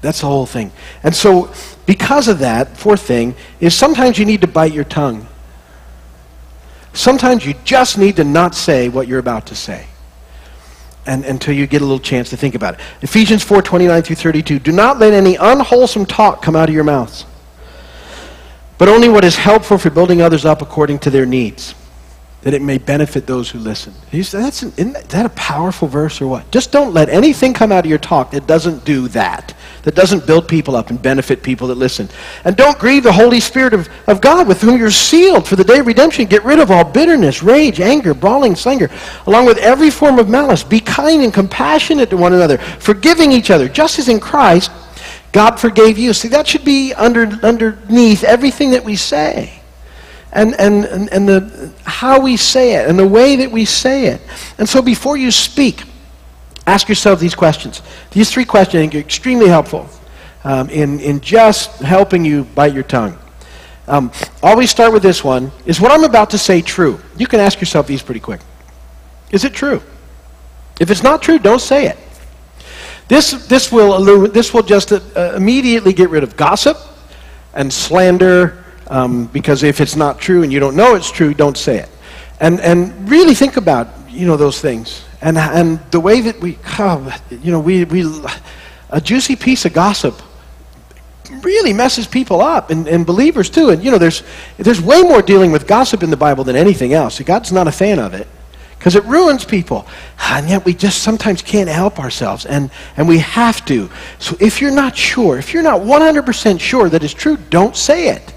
That's 0.00 0.20
the 0.20 0.28
whole 0.28 0.46
thing. 0.46 0.70
And 1.02 1.12
so, 1.12 1.52
because 1.86 2.28
of 2.28 2.38
that, 2.38 2.76
fourth 2.76 3.02
thing 3.02 3.34
is 3.58 3.74
sometimes 3.74 4.16
you 4.16 4.24
need 4.24 4.42
to 4.42 4.46
bite 4.46 4.72
your 4.72 4.84
tongue. 4.84 5.26
Sometimes 6.92 7.44
you 7.44 7.54
just 7.64 7.98
need 7.98 8.14
to 8.14 8.22
not 8.22 8.54
say 8.54 8.88
what 8.88 9.08
you're 9.08 9.18
about 9.18 9.46
to 9.46 9.56
say. 9.56 9.88
And, 11.04 11.24
until 11.24 11.52
you 11.52 11.66
get 11.66 11.82
a 11.82 11.84
little 11.84 11.98
chance 11.98 12.30
to 12.30 12.36
think 12.36 12.54
about 12.54 12.74
it. 12.74 12.80
Ephesians 13.02 13.42
4 13.42 13.60
29 13.60 14.02
through 14.02 14.14
32. 14.14 14.60
Do 14.60 14.70
not 14.70 15.00
let 15.00 15.12
any 15.12 15.34
unwholesome 15.34 16.06
talk 16.06 16.42
come 16.42 16.54
out 16.54 16.68
of 16.68 16.74
your 16.76 16.84
mouths, 16.84 17.26
but 18.78 18.88
only 18.88 19.08
what 19.08 19.24
is 19.24 19.34
helpful 19.34 19.78
for 19.78 19.90
building 19.90 20.22
others 20.22 20.44
up 20.44 20.62
according 20.62 21.00
to 21.00 21.10
their 21.10 21.26
needs 21.26 21.74
that 22.44 22.52
it 22.52 22.60
may 22.60 22.76
benefit 22.76 23.26
those 23.26 23.50
who 23.50 23.58
listen. 23.58 23.94
That's 24.12 24.62
an, 24.62 24.72
isn't 24.76 25.08
that 25.08 25.24
a 25.24 25.30
powerful 25.30 25.88
verse 25.88 26.20
or 26.20 26.28
what? 26.28 26.50
Just 26.50 26.72
don't 26.72 26.92
let 26.92 27.08
anything 27.08 27.54
come 27.54 27.72
out 27.72 27.86
of 27.86 27.88
your 27.88 27.98
talk 27.98 28.32
that 28.32 28.46
doesn't 28.46 28.84
do 28.84 29.08
that, 29.08 29.54
that 29.84 29.94
doesn't 29.94 30.26
build 30.26 30.46
people 30.46 30.76
up 30.76 30.90
and 30.90 31.00
benefit 31.00 31.42
people 31.42 31.68
that 31.68 31.76
listen. 31.76 32.06
And 32.44 32.54
don't 32.54 32.78
grieve 32.78 33.02
the 33.02 33.12
Holy 33.12 33.40
Spirit 33.40 33.72
of, 33.72 33.88
of 34.06 34.20
God 34.20 34.46
with 34.46 34.60
whom 34.60 34.78
you're 34.78 34.90
sealed 34.90 35.48
for 35.48 35.56
the 35.56 35.64
day 35.64 35.78
of 35.78 35.86
redemption. 35.86 36.26
Get 36.26 36.44
rid 36.44 36.58
of 36.58 36.70
all 36.70 36.84
bitterness, 36.84 37.42
rage, 37.42 37.80
anger, 37.80 38.12
brawling, 38.12 38.56
slander, 38.56 38.90
along 39.26 39.46
with 39.46 39.56
every 39.56 39.88
form 39.88 40.18
of 40.18 40.28
malice. 40.28 40.62
Be 40.62 40.80
kind 40.80 41.22
and 41.22 41.32
compassionate 41.32 42.10
to 42.10 42.18
one 42.18 42.34
another, 42.34 42.58
forgiving 42.58 43.32
each 43.32 43.50
other, 43.50 43.70
just 43.70 43.98
as 43.98 44.10
in 44.10 44.20
Christ 44.20 44.70
God 45.32 45.56
forgave 45.56 45.96
you. 45.96 46.12
See, 46.12 46.28
that 46.28 46.46
should 46.46 46.64
be 46.64 46.92
under, 46.92 47.22
underneath 47.42 48.22
everything 48.22 48.72
that 48.72 48.84
we 48.84 48.96
say 48.96 49.53
and, 50.34 50.54
and, 50.54 50.84
and, 51.12 51.28
the, 51.28 51.72
how 51.84 52.20
we 52.20 52.36
say 52.36 52.74
it 52.74 52.88
and 52.88 52.98
the 52.98 53.06
way 53.06 53.36
that 53.36 53.50
we 53.50 53.64
say 53.64 54.06
it. 54.06 54.20
And 54.58 54.68
so 54.68 54.82
before 54.82 55.16
you 55.16 55.30
speak, 55.30 55.84
ask 56.66 56.88
yourself 56.88 57.20
these 57.20 57.34
questions. 57.34 57.82
These 58.10 58.30
three 58.30 58.44
questions 58.44 58.94
are 58.94 58.98
extremely 58.98 59.48
helpful 59.48 59.88
um, 60.42 60.68
in, 60.70 60.98
in 61.00 61.20
just 61.20 61.80
helping 61.80 62.24
you 62.24 62.44
bite 62.44 62.74
your 62.74 62.82
tongue. 62.82 63.16
Um, 63.86 64.10
always 64.42 64.70
start 64.70 64.92
with 64.92 65.02
this 65.02 65.22
one. 65.22 65.52
Is 65.66 65.80
what 65.80 65.92
I'm 65.92 66.04
about 66.04 66.30
to 66.30 66.38
say 66.38 66.62
true? 66.62 66.98
You 67.16 67.26
can 67.26 67.38
ask 67.38 67.60
yourself 67.60 67.86
these 67.86 68.02
pretty 68.02 68.20
quick. 68.20 68.40
Is 69.30 69.44
it 69.44 69.52
true? 69.52 69.82
If 70.80 70.90
it's 70.90 71.02
not 71.02 71.22
true, 71.22 71.38
don't 71.38 71.60
say 71.60 71.86
it. 71.86 71.98
This, 73.06 73.46
this, 73.46 73.70
will, 73.70 74.28
this 74.28 74.54
will 74.54 74.62
just 74.62 74.90
uh, 74.92 75.34
immediately 75.36 75.92
get 75.92 76.08
rid 76.08 76.22
of 76.22 76.36
gossip 76.36 76.78
and 77.52 77.72
slander 77.72 78.63
um, 78.88 79.26
because 79.26 79.62
if 79.62 79.80
it's 79.80 79.96
not 79.96 80.18
true 80.18 80.42
and 80.42 80.52
you 80.52 80.60
don't 80.60 80.76
know 80.76 80.94
it's 80.94 81.10
true, 81.10 81.34
don't 81.34 81.56
say 81.56 81.78
it. 81.78 81.88
And, 82.40 82.60
and 82.60 83.08
really 83.08 83.34
think 83.34 83.56
about, 83.56 83.88
you 84.08 84.26
know, 84.26 84.36
those 84.36 84.60
things. 84.60 85.04
And, 85.20 85.38
and 85.38 85.80
the 85.90 86.00
way 86.00 86.20
that 86.20 86.40
we, 86.40 86.58
oh, 86.78 87.16
you 87.30 87.50
know, 87.50 87.60
we, 87.60 87.84
we, 87.84 88.04
a 88.90 89.00
juicy 89.00 89.36
piece 89.36 89.64
of 89.64 89.72
gossip 89.72 90.20
really 91.42 91.72
messes 91.72 92.06
people 92.06 92.40
up 92.40 92.70
and, 92.70 92.86
and 92.86 93.06
believers 93.06 93.48
too. 93.48 93.70
And, 93.70 93.82
you 93.82 93.90
know, 93.90 93.98
there's, 93.98 94.22
there's 94.58 94.80
way 94.80 95.02
more 95.02 95.22
dealing 95.22 95.52
with 95.52 95.66
gossip 95.66 96.02
in 96.02 96.10
the 96.10 96.16
Bible 96.16 96.44
than 96.44 96.56
anything 96.56 96.92
else. 96.92 97.20
God's 97.20 97.52
not 97.52 97.66
a 97.68 97.72
fan 97.72 97.98
of 97.98 98.14
it 98.14 98.26
because 98.84 98.96
it 98.96 99.04
ruins 99.04 99.46
people. 99.46 99.86
And 100.20 100.46
yet 100.46 100.66
we 100.66 100.74
just 100.74 101.02
sometimes 101.02 101.40
can't 101.40 101.70
help 101.70 101.98
ourselves, 101.98 102.44
and, 102.44 102.70
and 102.98 103.08
we 103.08 103.18
have 103.20 103.64
to. 103.64 103.88
So 104.18 104.36
if 104.40 104.60
you're 104.60 104.74
not 104.74 104.94
sure, 104.94 105.38
if 105.38 105.54
you're 105.54 105.62
not 105.62 105.80
100% 105.80 106.60
sure 106.60 106.90
that 106.90 107.02
it's 107.02 107.14
true, 107.14 107.38
don't 107.48 107.74
say 107.74 108.08
it. 108.08 108.34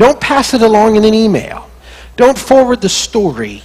Don't 0.00 0.18
pass 0.18 0.54
it 0.54 0.62
along 0.62 0.96
in 0.96 1.04
an 1.04 1.12
email. 1.12 1.68
Don't 2.16 2.38
forward 2.38 2.80
the 2.80 2.88
story. 2.88 3.62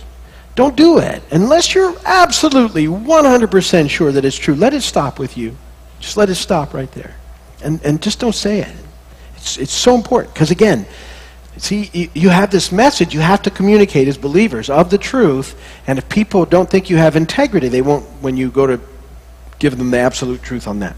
Don't 0.55 0.75
do 0.75 0.97
it 0.99 1.23
unless 1.31 1.73
you're 1.73 1.95
absolutely 2.03 2.87
100% 2.87 3.89
sure 3.89 4.11
that 4.11 4.25
it's 4.25 4.35
true. 4.35 4.53
Let 4.53 4.73
it 4.73 4.81
stop 4.81 5.17
with 5.17 5.37
you. 5.37 5.55
Just 6.01 6.17
let 6.17 6.29
it 6.29 6.35
stop 6.35 6.73
right 6.73 6.91
there. 6.91 7.15
And, 7.63 7.81
and 7.85 8.01
just 8.01 8.19
don't 8.19 8.35
say 8.35 8.59
it. 8.59 8.75
It's, 9.37 9.57
it's 9.57 9.71
so 9.71 9.95
important 9.95 10.33
because, 10.33 10.51
again, 10.51 10.85
see, 11.55 12.11
you 12.13 12.27
have 12.27 12.51
this 12.51 12.69
message 12.69 13.13
you 13.13 13.21
have 13.21 13.41
to 13.43 13.49
communicate 13.49 14.09
as 14.09 14.17
believers 14.17 14.69
of 14.69 14.89
the 14.89 14.97
truth. 14.97 15.57
And 15.87 15.97
if 15.97 16.09
people 16.09 16.43
don't 16.43 16.69
think 16.69 16.89
you 16.89 16.97
have 16.97 17.15
integrity, 17.15 17.69
they 17.69 17.81
won't 17.81 18.03
when 18.19 18.35
you 18.35 18.51
go 18.51 18.67
to 18.67 18.81
give 19.57 19.77
them 19.77 19.89
the 19.89 19.99
absolute 19.99 20.43
truth 20.43 20.67
on 20.67 20.79
that. 20.79 20.97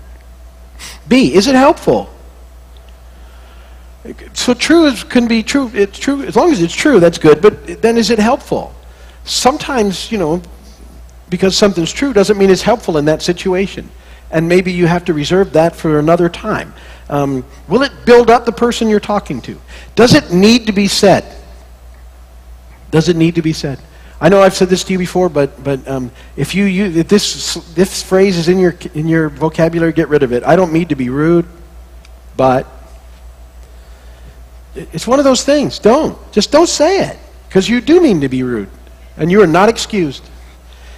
B, 1.07 1.35
is 1.35 1.45
it 1.45 1.53
helpful? 1.53 2.11
So 4.33 4.53
true 4.53 4.91
can 5.09 5.27
be 5.27 5.43
true. 5.43 5.71
It's 5.73 5.97
true 5.97 6.23
as 6.23 6.35
long 6.35 6.51
as 6.51 6.61
it's 6.61 6.73
true. 6.73 6.99
That's 6.99 7.17
good. 7.17 7.41
But 7.41 7.81
then, 7.81 7.97
is 7.97 8.09
it 8.09 8.19
helpful? 8.19 8.73
Sometimes, 9.23 10.11
you 10.11 10.17
know, 10.17 10.41
because 11.29 11.57
something's 11.57 11.91
true 11.91 12.13
doesn't 12.13 12.37
mean 12.37 12.49
it's 12.49 12.61
helpful 12.61 12.97
in 12.97 13.05
that 13.05 13.21
situation, 13.21 13.89
and 14.31 14.47
maybe 14.47 14.71
you 14.71 14.87
have 14.87 15.05
to 15.05 15.13
reserve 15.13 15.53
that 15.53 15.75
for 15.75 15.99
another 15.99 16.29
time. 16.29 16.73
Um, 17.09 17.45
will 17.67 17.83
it 17.83 17.91
build 18.05 18.29
up 18.29 18.45
the 18.45 18.51
person 18.51 18.89
you're 18.89 18.99
talking 18.99 19.41
to? 19.41 19.59
Does 19.95 20.13
it 20.13 20.31
need 20.31 20.67
to 20.67 20.73
be 20.73 20.87
said? 20.87 21.25
Does 22.91 23.09
it 23.09 23.15
need 23.15 23.35
to 23.35 23.41
be 23.41 23.53
said? 23.53 23.79
I 24.19 24.29
know 24.29 24.41
I've 24.41 24.55
said 24.55 24.69
this 24.69 24.83
to 24.85 24.93
you 24.93 24.99
before, 24.99 25.29
but 25.29 25.63
but 25.63 25.87
um, 25.87 26.11
if 26.35 26.55
you 26.55 26.65
use, 26.65 26.95
if 26.97 27.07
this 27.07 27.55
this 27.75 28.01
phrase 28.01 28.37
is 28.37 28.47
in 28.47 28.59
your 28.59 28.75
in 28.93 29.07
your 29.07 29.29
vocabulary, 29.29 29.93
get 29.93 30.09
rid 30.09 30.23
of 30.23 30.31
it. 30.31 30.43
I 30.43 30.55
don't 30.55 30.73
mean 30.73 30.87
to 30.87 30.95
be 30.95 31.09
rude, 31.09 31.45
but 32.35 32.65
it's 34.77 35.07
one 35.07 35.19
of 35.19 35.25
those 35.25 35.43
things. 35.43 35.79
Don't. 35.79 36.17
Just 36.31 36.51
don't 36.51 36.69
say 36.69 37.09
it. 37.09 37.17
because 37.47 37.67
you 37.67 37.81
do 37.81 37.99
mean 38.01 38.21
to 38.21 38.29
be 38.29 38.43
rude, 38.43 38.69
and 39.17 39.31
you 39.31 39.41
are 39.41 39.47
not 39.47 39.69
excused. 39.69 40.23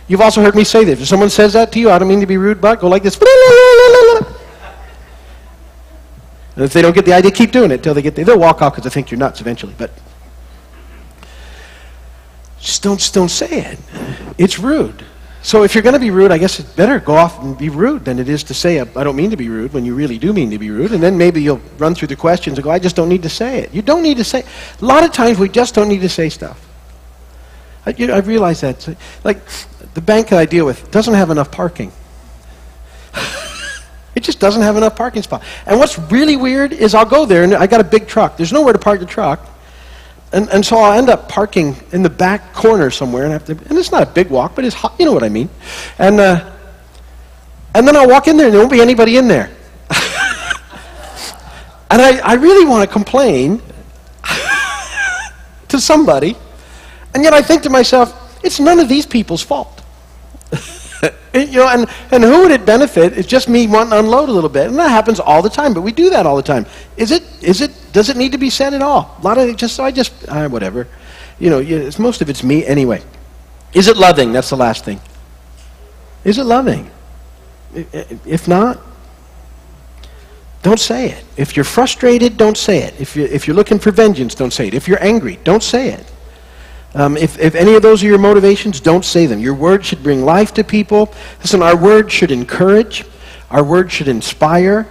You've 0.08 0.22
also 0.22 0.42
heard 0.42 0.56
me 0.56 0.64
say 0.64 0.84
this. 0.84 1.00
If 1.02 1.08
someone 1.08 1.30
says 1.30 1.54
that 1.54 1.72
to 1.74 1.80
you, 1.80 1.92
I 1.92 2.00
don't 2.00 2.08
mean 2.08 2.20
to 2.20 2.26
be 2.26 2.38
rude, 2.38 2.60
but 2.60 2.80
go 2.80 2.88
like 2.88 3.04
this. 3.04 3.16
And 6.56 6.66
if 6.66 6.74
they 6.74 6.82
don't 6.82 6.94
get 6.94 7.06
the 7.06 7.14
idea, 7.14 7.32
keep 7.32 7.52
doing 7.52 7.72
it 7.72 7.84
till 7.84 7.94
they 7.94 8.02
get 8.02 8.16
there. 8.16 8.26
They'll 8.26 8.40
walk 8.40 8.62
off 8.62 8.74
because 8.74 8.84
they 8.84 8.90
think 8.90 9.12
you're 9.12 9.20
nuts 9.20 9.40
eventually. 9.40 9.74
But 9.78 9.92
just 12.60 12.84
don't, 12.84 12.98
just 12.98 13.14
don't 13.14 13.30
say 13.30 13.48
it. 13.48 13.80
It's 14.38 14.60
rude. 14.60 15.06
So 15.42 15.64
if 15.64 15.74
you're 15.74 15.84
going 15.84 15.94
to 15.94 16.00
be 16.00 16.12
rude, 16.12 16.32
I 16.32 16.38
guess 16.38 16.60
it's 16.60 16.70
better 16.74 17.00
go 17.00 17.16
off 17.16 17.42
and 17.42 17.58
be 17.58 17.70
rude 17.70 18.04
than 18.04 18.20
it 18.20 18.28
is 18.28 18.44
to 18.46 18.54
say, 18.54 18.80
I 18.80 18.84
don't 18.84 19.16
mean 19.16 19.30
to 19.30 19.38
be 19.38 19.48
rude, 19.48 19.72
when 19.72 19.86
you 19.86 19.96
really 19.96 20.18
do 20.18 20.34
mean 20.34 20.52
to 20.52 20.60
be 20.60 20.70
rude. 20.70 20.92
And 20.92 21.02
then 21.02 21.18
maybe 21.18 21.42
you'll 21.42 21.62
run 21.78 21.96
through 21.96 22.10
the 22.10 22.16
questions 22.18 22.58
and 22.58 22.64
go, 22.64 22.70
I 22.70 22.80
just 22.80 22.96
don't 22.96 23.08
need 23.08 23.24
to 23.24 23.30
say 23.30 23.60
it. 23.60 23.74
You 23.74 23.82
don't 23.82 24.04
need 24.04 24.18
to 24.18 24.24
say 24.24 24.44
A 24.82 24.86
lot 24.86 25.04
of 25.04 25.14
times 25.14 25.40
we 25.40 25.48
just 25.48 25.76
don't 25.76 25.88
need 25.88 26.02
to 26.02 26.10
say 26.10 26.30
stuff. 26.30 26.66
I, 27.86 27.92
you 27.92 28.08
know, 28.08 28.16
I 28.16 28.20
realize 28.20 28.62
that. 28.62 28.98
Like, 29.24 29.40
the 29.94 30.02
bank 30.02 30.30
that 30.30 30.40
I 30.40 30.46
deal 30.46 30.66
with 30.66 30.92
doesn't 30.92 31.14
have 31.14 31.30
enough 31.30 31.52
parking. 31.52 31.94
it 34.16 34.22
just 34.22 34.40
doesn't 34.40 34.62
have 34.62 34.76
enough 34.76 34.96
parking 34.96 35.24
spots. 35.24 35.46
And 35.66 35.80
what's 35.80 35.98
really 35.98 36.36
weird 36.36 36.74
is 36.74 36.94
I'll 36.94 37.06
go 37.06 37.26
there 37.26 37.44
and 37.44 37.54
I 37.54 37.66
got 37.66 37.80
a 37.80 37.86
big 37.86 38.08
truck. 38.08 38.36
There's 38.36 38.52
nowhere 38.52 38.74
to 38.74 38.80
park 38.80 39.00
the 39.00 39.06
truck. 39.06 39.48
And, 40.32 40.48
and 40.50 40.64
so 40.64 40.78
I'll 40.78 40.98
end 40.98 41.10
up 41.10 41.28
parking 41.28 41.76
in 41.92 42.04
the 42.04 42.10
back 42.10 42.54
corner 42.54 42.92
somewhere, 42.92 43.24
and, 43.24 43.32
I 43.32 43.34
have 43.34 43.46
to, 43.46 43.54
and 43.70 43.78
it's 43.78 43.92
not 43.92 44.04
a 44.04 44.06
big 44.12 44.30
walk, 44.30 44.56
but 44.56 44.64
it's 44.64 44.76
hot, 44.76 44.96
you 45.00 45.06
know 45.06 45.14
what 45.14 45.24
I 45.24 45.30
mean. 45.30 45.50
And, 45.98 46.20
uh, 46.20 46.52
and 47.74 47.88
then 47.88 47.96
I'll 47.96 48.08
walk 48.08 48.28
in 48.28 48.38
there, 48.38 48.48
and 48.48 48.54
there 48.54 48.62
won't 48.62 48.72
be 48.72 48.82
anybody 48.82 49.18
in 49.18 49.28
there. 49.28 49.50
and 51.90 52.00
I, 52.02 52.20
I 52.20 52.34
really 52.36 52.66
want 52.66 52.88
to 52.88 52.94
complain 52.94 53.60
to 55.68 55.80
somebody, 55.80 56.38
and 57.16 57.24
yet 57.24 57.34
I 57.34 57.42
think 57.42 57.64
to 57.64 57.70
myself, 57.70 58.16
it's 58.44 58.60
none 58.60 58.80
of 58.80 58.88
these 58.88 59.08
people's 59.08 59.42
fault. 59.42 59.84
you 61.34 61.58
know, 61.58 61.68
and, 61.70 61.88
and 62.12 62.24
who 62.24 62.42
would 62.42 62.52
it 62.52 62.66
benefit? 62.66 63.18
It's 63.18 63.28
just 63.28 63.50
me 63.50 63.68
wanting 63.68 63.92
to 63.92 64.00
unload 64.00 64.30
a 64.30 64.32
little 64.32 64.50
bit. 64.50 64.68
And 64.68 64.78
that 64.78 64.90
happens 64.90 65.20
all 65.20 65.42
the 65.42 65.50
time, 65.50 65.74
but 65.74 65.82
we 65.82 65.92
do 65.92 66.10
that 66.12 66.26
all 66.26 66.36
the 66.36 66.44
time. 66.44 66.66
Is 66.98 67.12
it, 67.12 67.24
is 67.42 67.62
it, 67.62 67.72
does 67.92 68.10
it 68.10 68.18
need 68.18 68.32
to 68.32 68.38
be 68.38 68.50
said 68.50 68.74
at 68.74 68.82
all? 68.82 69.18
A 69.20 69.22
lot 69.22 69.38
of 69.38 69.50
it 69.50 69.58
just, 69.58 69.80
I 69.80 69.92
just, 69.92 70.14
uh, 70.28 70.48
whatever. 70.50 70.88
You 71.40 71.50
know, 71.50 71.60
it's, 71.60 72.00
most 72.00 72.22
of 72.22 72.30
it's 72.30 72.44
me 72.44 72.66
anyway. 72.66 73.02
Is 73.74 73.88
it 73.88 73.98
loving? 73.98 74.32
That's 74.32 74.50
the 74.50 74.58
last 74.58 74.86
thing. 74.86 75.00
Is 76.24 76.38
it 76.38 76.44
loving? 76.44 76.90
If 77.74 78.48
not, 78.48 78.80
don't 80.62 80.80
say 80.80 81.12
it. 81.12 81.24
If 81.38 81.56
you're 81.56 81.64
frustrated, 81.64 82.36
don't 82.36 82.58
say 82.58 82.80
it. 82.80 83.00
If 83.00 83.16
you're, 83.16 83.28
if 83.28 83.48
you're 83.48 83.56
looking 83.56 83.80
for 83.80 83.92
vengeance, 83.92 84.36
don't 84.36 84.52
say 84.52 84.68
it. 84.68 84.74
If 84.74 84.88
you're 84.88 85.02
angry, 85.02 85.40
don't 85.44 85.64
say 85.64 85.90
it. 85.90 86.12
Um, 86.96 87.16
if, 87.16 87.40
if 87.40 87.56
any 87.56 87.76
of 87.76 87.82
those 87.82 88.04
are 88.04 88.08
your 88.08 88.18
motivations, 88.18 88.82
don't 88.82 89.06
say 89.06 89.28
them. 89.28 89.40
Your 89.40 89.54
word 89.54 89.86
should 89.86 90.02
bring 90.02 90.26
life 90.26 90.54
to 90.56 90.64
people. 90.64 91.14
Listen, 91.40 91.62
our 91.62 91.78
word 91.78 92.12
should 92.12 92.32
encourage. 92.32 93.06
Our 93.52 93.64
word 93.64 93.92
should 93.92 94.08
inspire. 94.08 94.88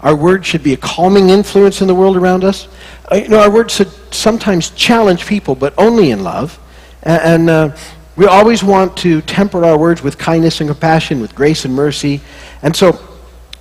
Our 0.00 0.14
word 0.14 0.46
should 0.46 0.62
be 0.62 0.72
a 0.72 0.76
calming 0.76 1.30
influence 1.30 1.80
in 1.80 1.88
the 1.88 1.94
world 1.94 2.16
around 2.16 2.44
us. 2.44 2.68
Uh, 3.10 3.16
you 3.16 3.28
know, 3.28 3.40
our 3.40 3.50
word 3.50 3.70
should 3.70 3.90
sometimes 4.12 4.70
challenge 4.70 5.26
people, 5.26 5.54
but 5.54 5.74
only 5.76 6.10
in 6.12 6.22
love. 6.22 6.58
And, 7.02 7.22
and 7.22 7.50
uh, 7.50 7.76
we 8.16 8.26
always 8.26 8.62
want 8.62 8.96
to 8.98 9.20
temper 9.22 9.64
our 9.64 9.78
words 9.78 10.02
with 10.02 10.16
kindness 10.16 10.60
and 10.60 10.68
compassion, 10.68 11.20
with 11.20 11.34
grace 11.34 11.64
and 11.64 11.74
mercy. 11.74 12.20
And 12.62 12.74
so 12.74 12.98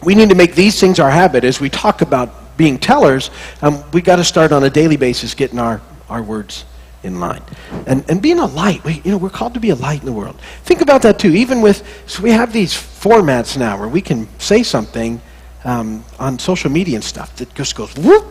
we 0.04 0.15
need 0.15 0.30
to 0.30 0.36
make 0.36 0.54
these 0.54 0.80
things 0.80 1.00
our 1.00 1.10
habit. 1.10 1.43
As 1.43 1.60
we 1.60 1.69
talk 1.69 2.02
about 2.02 2.58
being 2.58 2.78
tellers, 2.78 3.32
um, 3.62 3.84
we 3.91 4.02
got 4.02 4.17
to 4.17 4.23
start 4.23 4.52
on 4.52 4.63
a 4.63 4.69
daily 4.69 4.97
basis 4.97 5.34
getting 5.34 5.60
our, 5.60 5.82
our 6.10 6.21
words 6.21 6.65
in 7.04 7.19
line. 7.19 7.41
And, 7.86 8.04
and 8.10 8.21
being 8.21 8.39
a 8.39 8.45
light, 8.45 8.84
we, 8.84 9.02
you 9.04 9.12
know, 9.12 9.17
we're 9.17 9.30
called 9.30 9.54
to 9.56 9.60
be 9.60 9.69
a 9.69 9.76
light 9.76 10.00
in 10.00 10.06
the 10.06 10.13
world. 10.13 10.39
Think 10.63 10.82
about 10.82 11.02
that 11.04 11.19
too. 11.19 11.36
Even 11.36 11.62
with, 11.62 11.84
so 12.08 12.21
we 12.21 12.32
have 12.32 12.54
these 12.54 12.73
formats 12.73 13.58
now 13.58 13.80
where 13.80 13.88
we 13.88 14.02
can 14.02 14.28
say 14.39 14.62
something 14.63 15.21
um, 15.63 16.04
on 16.20 16.39
social 16.39 16.70
media 16.70 16.96
and 16.96 17.04
stuff 17.04 17.36
that 17.38 17.54
just 17.56 17.76
goes 17.76 17.93
whoop, 17.96 18.26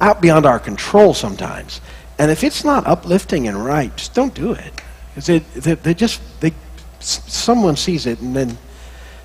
out 0.00 0.20
beyond 0.20 0.46
our 0.46 0.58
control 0.58 1.14
sometimes. 1.14 1.80
And 2.18 2.30
if 2.30 2.44
it's 2.44 2.64
not 2.64 2.86
uplifting 2.86 3.48
and 3.48 3.64
right, 3.64 3.94
just 3.96 4.14
don't 4.14 4.34
do 4.34 4.52
it. 4.52 4.80
Because 5.14 5.26
they, 5.26 5.74
they, 5.74 5.94
just, 5.94 6.20
they, 6.40 6.52
someone 7.00 7.76
sees 7.76 8.06
it 8.06 8.20
and 8.20 8.34
then 8.36 8.58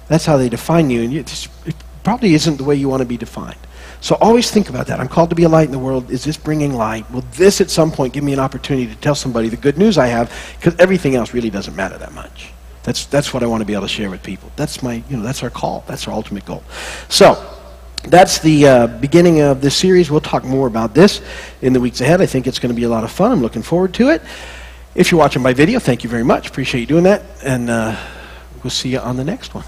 that's 0.07 0.25
how 0.25 0.37
they 0.37 0.49
define 0.49 0.89
you. 0.89 1.03
And 1.03 1.13
you, 1.13 1.19
it 1.19 1.75
probably 2.03 2.33
isn't 2.33 2.57
the 2.57 2.63
way 2.63 2.75
you 2.75 2.87
want 2.87 3.01
to 3.01 3.05
be 3.05 3.17
defined. 3.17 3.57
So 4.01 4.15
always 4.21 4.51
think 4.51 4.69
about 4.69 4.87
that. 4.87 4.99
I'm 4.99 5.07
called 5.07 5.29
to 5.31 5.35
be 5.35 5.43
a 5.43 5.49
light 5.49 5.65
in 5.65 5.71
the 5.71 5.79
world. 5.79 6.11
Is 6.11 6.23
this 6.23 6.37
bringing 6.37 6.75
light? 6.75 7.09
Will 7.11 7.23
this 7.31 7.59
at 7.59 7.69
some 7.69 7.91
point 7.91 8.13
give 8.13 8.23
me 8.23 8.33
an 8.33 8.39
opportunity 8.39 8.87
to 8.87 8.95
tell 9.01 9.15
somebody 9.15 9.49
the 9.49 9.57
good 9.57 9.77
news 9.77 9.97
I 9.97 10.07
have? 10.07 10.31
Because 10.59 10.79
everything 10.79 11.15
else 11.15 11.33
really 11.33 11.49
doesn't 11.49 11.75
matter 11.75 11.97
that 11.97 12.13
much. 12.13 12.53
That's, 12.85 13.07
that's 13.07 13.33
what 13.33 13.41
I 13.41 13.47
want 13.47 13.61
to 13.61 13.65
be 13.65 13.73
able 13.73 13.83
to 13.83 13.89
share 13.89 14.11
with 14.11 14.21
people. 14.21 14.51
That's 14.55 14.83
my, 14.83 15.03
you 15.09 15.17
know, 15.17 15.23
that's 15.23 15.41
our 15.41 15.49
call. 15.49 15.83
That's 15.87 16.07
our 16.07 16.13
ultimate 16.13 16.45
goal. 16.45 16.63
So 17.09 17.33
that's 18.03 18.37
the 18.39 18.67
uh, 18.67 18.87
beginning 18.87 19.41
of 19.41 19.59
this 19.59 19.75
series. 19.75 20.11
We'll 20.11 20.21
talk 20.21 20.43
more 20.43 20.67
about 20.67 20.93
this 20.93 21.19
in 21.63 21.73
the 21.73 21.79
weeks 21.79 21.99
ahead. 21.99 22.21
I 22.21 22.27
think 22.27 22.45
it's 22.45 22.59
going 22.59 22.69
to 22.69 22.75
be 22.75 22.83
a 22.83 22.89
lot 22.89 23.03
of 23.03 23.11
fun. 23.11 23.31
I'm 23.31 23.41
looking 23.41 23.63
forward 23.63 23.95
to 23.95 24.09
it. 24.09 24.21
If 24.93 25.11
you're 25.11 25.19
watching 25.19 25.41
my 25.41 25.53
video, 25.53 25.79
thank 25.79 26.03
you 26.03 26.09
very 26.11 26.23
much. 26.23 26.47
Appreciate 26.47 26.81
you 26.81 26.87
doing 26.87 27.05
that. 27.05 27.23
And 27.43 27.71
uh, 27.71 27.97
we'll 28.63 28.69
see 28.69 28.89
you 28.89 28.99
on 28.99 29.17
the 29.17 29.25
next 29.25 29.55
one. 29.55 29.65